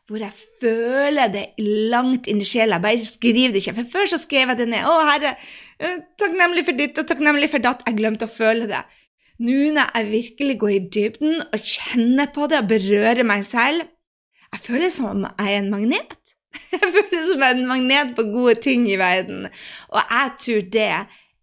hvor 0.10 0.24
jeg 0.24 0.34
føler 0.62 1.30
det 1.32 1.46
langt 1.92 2.28
inni 2.30 2.48
sjela. 2.48 2.80
Bare 2.82 3.06
skriv 3.06 3.54
det 3.54 3.62
ikke. 3.62 3.76
For 3.80 3.92
før 3.94 4.10
så 4.14 4.18
skrev 4.22 4.54
jeg 4.54 4.62
det 4.64 4.70
ned. 4.72 4.86
'Å, 4.86 4.96
Herre, 5.12 5.36
eh, 5.80 6.00
takknemlig 6.18 6.66
for 6.66 6.78
ditt 6.80 6.98
og 6.98 7.08
takknemlig 7.08 7.50
for 7.52 7.62
datt.' 7.62 7.86
Jeg 7.86 8.00
glemte 8.00 8.26
å 8.26 8.34
føle 8.34 8.66
det. 8.70 8.82
Nå 9.40 9.72
når 9.76 9.94
jeg 9.96 10.12
virkelig 10.12 10.56
går 10.60 10.74
i 10.76 10.86
dybden 10.96 11.44
og 11.46 11.60
kjenner 11.74 12.28
på 12.36 12.50
det 12.52 12.58
og 12.60 12.72
berører 12.74 13.24
meg 13.24 13.46
selv 13.48 13.88
Jeg 14.52 14.66
føler 14.66 14.90
som 14.90 15.06
om 15.06 15.28
jeg 15.28 15.54
er 15.54 15.60
en 15.62 15.70
magnet. 15.70 16.16
Jeg 16.74 16.82
føler 16.82 17.26
som 17.28 17.44
en 17.46 17.68
magnet 17.70 18.16
på 18.18 18.24
gode 18.34 18.56
ting 18.56 18.88
i 18.90 18.98
verden. 18.98 19.46
Og 19.94 20.02
jeg 20.02 20.32
tror 20.42 20.64
det 20.74 20.88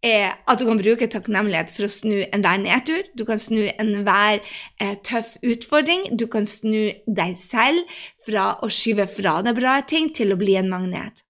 er 0.05 0.37
at 0.47 0.61
du 0.61 0.67
kan 0.69 0.79
bruke 0.81 1.09
takknemlighet 1.11 1.73
for 1.75 1.87
å 1.87 1.91
snu 1.91 2.19
enhver 2.25 2.61
nedtur. 2.63 3.07
Du 3.17 3.25
kan 3.29 3.41
snu 3.41 3.67
enhver 3.69 4.43
eh, 4.81 4.97
tøff 5.07 5.37
utfordring. 5.43 6.11
Du 6.19 6.27
kan 6.31 6.47
snu 6.47 6.93
deg 7.07 7.37
selv 7.41 7.99
fra 8.27 8.53
å 8.63 8.71
skyve 8.73 9.09
fra 9.11 9.41
deg 9.47 9.57
bra 9.59 9.79
ting 9.89 10.13
til 10.15 10.35
å 10.35 10.41
bli 10.41 10.57
en 10.61 10.71
magnet. 10.73 11.25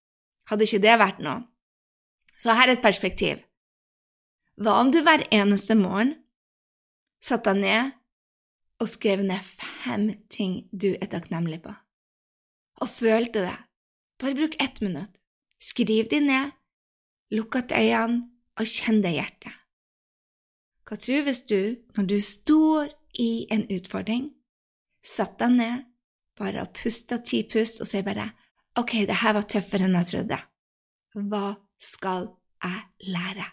Hadde 0.51 0.67
ikke 0.67 0.83
det 0.83 0.99
vært 1.01 1.23
noe? 1.25 1.45
Så 2.37 2.55
her 2.55 2.69
er 2.69 2.77
et 2.77 2.85
perspektiv. 2.85 3.41
Hva 4.61 4.81
om 4.83 4.93
du 4.93 5.03
hver 5.05 5.25
eneste 5.35 5.77
morgen 5.79 6.15
satte 7.23 7.53
deg 7.53 7.65
ned 7.65 7.95
og 8.81 8.91
skrev 8.93 9.23
ned 9.25 9.45
fem 9.57 10.11
ting 10.33 10.67
du 10.73 10.93
er 10.95 11.09
takknemlig 11.13 11.63
på, 11.65 11.73
og 12.85 12.93
følte 12.93 13.45
det? 13.45 13.57
Bare 14.21 14.37
bruk 14.37 14.57
ett 14.61 14.81
minutt. 14.85 15.21
Skriv 15.61 16.09
de 16.13 16.21
ned, 16.21 16.53
lukk 17.33 17.57
igjen 17.57 17.73
øynene 17.73 18.36
og 18.57 18.69
kjenn 18.69 19.03
det 19.05 19.16
hjertet. 19.16 19.53
Hva 20.87 20.99
tror 21.03 21.27
hvis 21.27 21.42
du, 21.51 21.61
når 21.97 22.09
du 22.12 22.16
står 22.23 22.92
i 23.19 23.47
en 23.53 23.64
utfordring, 23.75 24.31
satt 25.03 25.38
deg 25.40 25.57
ned, 25.57 25.85
bare 26.38 26.66
og 26.66 26.75
pusta 26.77 27.19
ti 27.25 27.42
pust 27.49 27.81
og 27.81 27.88
sier 27.88 28.05
bare 28.07 28.29
ok, 28.77 29.07
det 29.09 29.21
her 29.23 29.35
var 29.38 29.49
tøffere 29.49 29.88
enn 29.88 29.97
jeg 30.03 30.11
trodde. 30.12 30.38
Hva 31.16 31.47
skal 31.81 32.29
jeg 32.62 33.12
lære? 33.12 33.47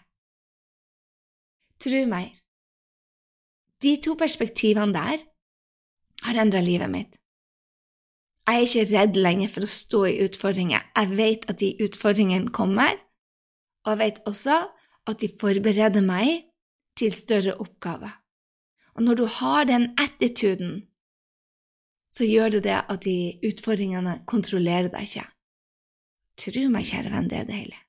Tro 1.84 2.00
meg, 2.08 2.36
de 3.82 3.96
to 4.04 4.14
perspektivene 4.16 4.94
der 4.94 5.24
har 6.24 6.40
endra 6.40 6.62
livet 6.64 6.90
mitt. 6.92 7.18
Jeg 8.44 8.60
er 8.60 8.66
ikke 8.68 8.84
redd 8.92 9.16
lenger 9.16 9.50
for 9.52 9.64
å 9.64 9.68
stå 9.72 10.00
i 10.08 10.18
utfordringer. 10.24 10.84
Jeg 10.96 11.16
vet 11.16 11.44
at 11.48 11.58
de 11.60 11.72
utfordringene 11.84 12.52
kommer, 12.52 12.96
og 13.84 13.94
jeg 13.94 14.00
vet 14.02 14.20
også 14.28 14.58
at 15.10 15.20
de 15.20 15.30
forbereder 15.40 16.04
meg 16.04 16.44
til 16.98 17.12
større 17.12 17.56
oppgaver. 17.60 18.12
Og 18.94 19.02
når 19.02 19.14
du 19.14 19.24
har 19.26 19.64
den 19.64 19.90
attituden, 19.98 20.84
så 22.14 22.26
gjør 22.28 22.56
det 22.56 22.64
det 22.64 22.76
at 22.88 23.04
de 23.04 23.16
utfordringene 23.48 24.20
kontrollerer 24.30 24.92
deg 24.92 25.08
ikke. 25.08 25.24
Tro 26.38 26.68
meg, 26.70 26.86
kjære 26.86 27.10
venn, 27.10 27.30
det 27.30 27.40
er 27.40 27.48
deilig. 27.48 27.80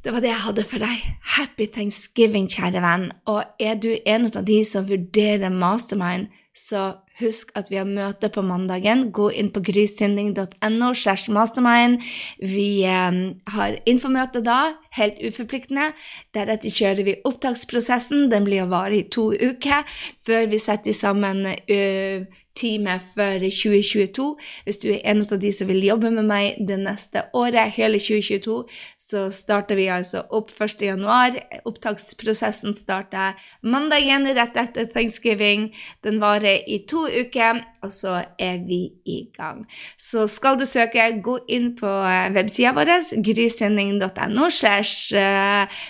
Det 0.00 0.14
var 0.14 0.24
det 0.24 0.30
jeg 0.30 0.44
hadde 0.46 0.64
for 0.64 0.80
deg. 0.80 1.00
Happy 1.36 1.66
thanksgiving, 1.68 2.46
kjære 2.48 2.80
venn. 2.80 3.10
Og 3.28 3.44
er 3.60 3.76
du 3.76 3.90
en 3.92 4.28
av 4.30 4.44
de 4.48 4.62
som 4.64 4.88
vurderer 4.88 5.52
mastermind, 5.52 6.30
så 6.56 7.00
husk 7.20 7.52
at 7.58 7.70
vi 7.70 7.78
har 7.78 7.88
møte 7.88 8.30
på 8.32 8.42
mandagen. 8.42 9.08
Gå 9.14 9.30
inn 9.38 9.50
på 9.54 9.62
grysynding.no 9.64 10.90
slash 10.94 11.30
mastermind. 11.32 12.00
Vi 12.42 12.82
eh, 12.88 13.22
har 13.54 13.78
infomøte 13.90 14.42
da, 14.44 14.74
helt 14.98 15.20
uforpliktende. 15.22 15.92
Deretter 16.34 16.72
kjører 16.74 17.06
vi 17.06 17.18
opptaksprosessen. 17.24 18.28
Den 18.32 18.48
blir 18.48 18.66
å 18.66 18.70
vare 18.72 19.00
i 19.00 19.08
to 19.08 19.30
uker 19.34 19.86
før 20.26 20.50
vi 20.50 20.62
setter 20.62 20.96
sammen 20.96 21.46
teamet 22.60 23.02
for 23.14 23.40
2022. 23.40 24.26
Hvis 24.64 24.80
du 24.82 24.88
er 24.92 25.00
en 25.12 25.22
av 25.22 25.38
de 25.40 25.50
som 25.54 25.68
vil 25.70 25.84
jobbe 25.84 26.10
med 26.14 26.26
meg 26.28 26.58
det 26.68 26.78
neste 26.82 27.24
året, 27.36 27.72
hele 27.76 28.00
2022, 28.02 28.56
så 28.98 29.26
starter 29.34 29.78
vi 29.78 29.88
altså 29.92 30.24
opp 30.36 30.50
1. 30.50 30.82
januar. 30.90 31.38
Opptaksprosessen 31.68 32.74
starter 32.76 33.38
mandagen 33.62 34.28
rett 34.36 34.58
etter 34.60 34.90
thanksgiving. 34.94 35.70
Den 36.04 36.20
varer 36.22 36.39
i 36.44 36.78
to 36.88 37.06
uker, 37.08 37.60
og 37.82 37.92
så 37.92 38.24
er 38.38 38.60
vi 38.66 38.80
i 39.04 39.18
gang. 39.36 39.64
Så 39.98 40.26
skal 40.30 40.58
du 40.60 40.66
søke, 40.68 41.22
gå 41.22 41.38
inn 41.48 41.74
på 41.78 41.88
eh, 41.88 42.30
websida 42.34 42.72
vår, 42.76 42.92
grysending.no, 43.24 44.48
eh, 45.20 45.80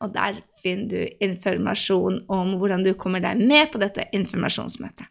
og 0.00 0.14
der 0.14 0.40
finner 0.62 0.88
du 0.90 1.02
informasjon 1.22 2.24
om 2.32 2.56
hvordan 2.60 2.86
du 2.86 2.94
kommer 2.98 3.22
deg 3.22 3.42
med 3.42 3.70
på 3.72 3.82
dette 3.82 4.08
informasjonsmøtet. 4.16 5.06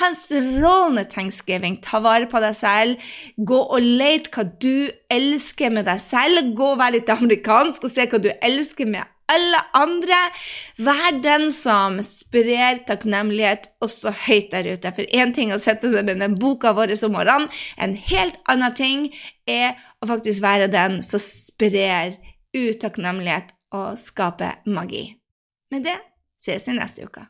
Ha 0.00 0.08
en 0.08 0.16
strålende 0.18 1.04
thanksgiving. 1.10 1.78
Ta 1.84 2.00
vare 2.02 2.26
på 2.30 2.40
deg 2.42 2.56
selv. 2.58 3.10
Gå 3.36 3.60
og 3.60 3.84
let 3.84 4.30
hva 4.34 4.44
du 4.62 4.90
elsker 5.12 5.70
med 5.74 5.86
deg 5.86 6.02
selv. 6.02 6.52
Gå 6.58 6.72
og 6.74 6.80
vær 6.80 6.94
litt 6.96 7.10
amerikansk 7.12 7.86
og 7.86 7.92
se 7.92 8.08
hva 8.10 8.22
du 8.22 8.32
elsker 8.34 8.90
med 8.90 9.06
alle 9.30 9.60
andre. 9.76 10.18
Vær 10.80 11.20
den 11.24 11.48
som 11.54 11.98
sprer 12.04 12.82
takknemlighet 12.88 13.70
også 13.84 14.12
høyt 14.26 14.50
der 14.54 14.72
ute. 14.74 14.92
For 14.96 15.06
én 15.14 15.34
ting 15.36 15.54
å 15.54 15.60
sette 15.62 15.90
det 15.92 16.04
med 16.06 16.22
den 16.22 16.38
boka 16.40 16.74
vår 16.76 16.94
om 17.06 17.16
morgenen, 17.16 17.48
en 17.78 17.96
helt 18.10 18.38
annen 18.50 18.74
ting 18.76 19.08
er 19.48 19.78
å 20.02 20.10
faktisk 20.10 20.42
være 20.44 20.70
den 20.72 21.00
som 21.06 21.22
sprer 21.22 22.18
utakknemlighet 22.56 23.54
og 23.76 23.98
skaper 24.00 24.62
magi. 24.66 25.12
Med 25.70 25.86
det 25.86 25.98
ses 26.40 26.66
vi 26.66 26.74
neste 26.78 27.06
uke. 27.06 27.28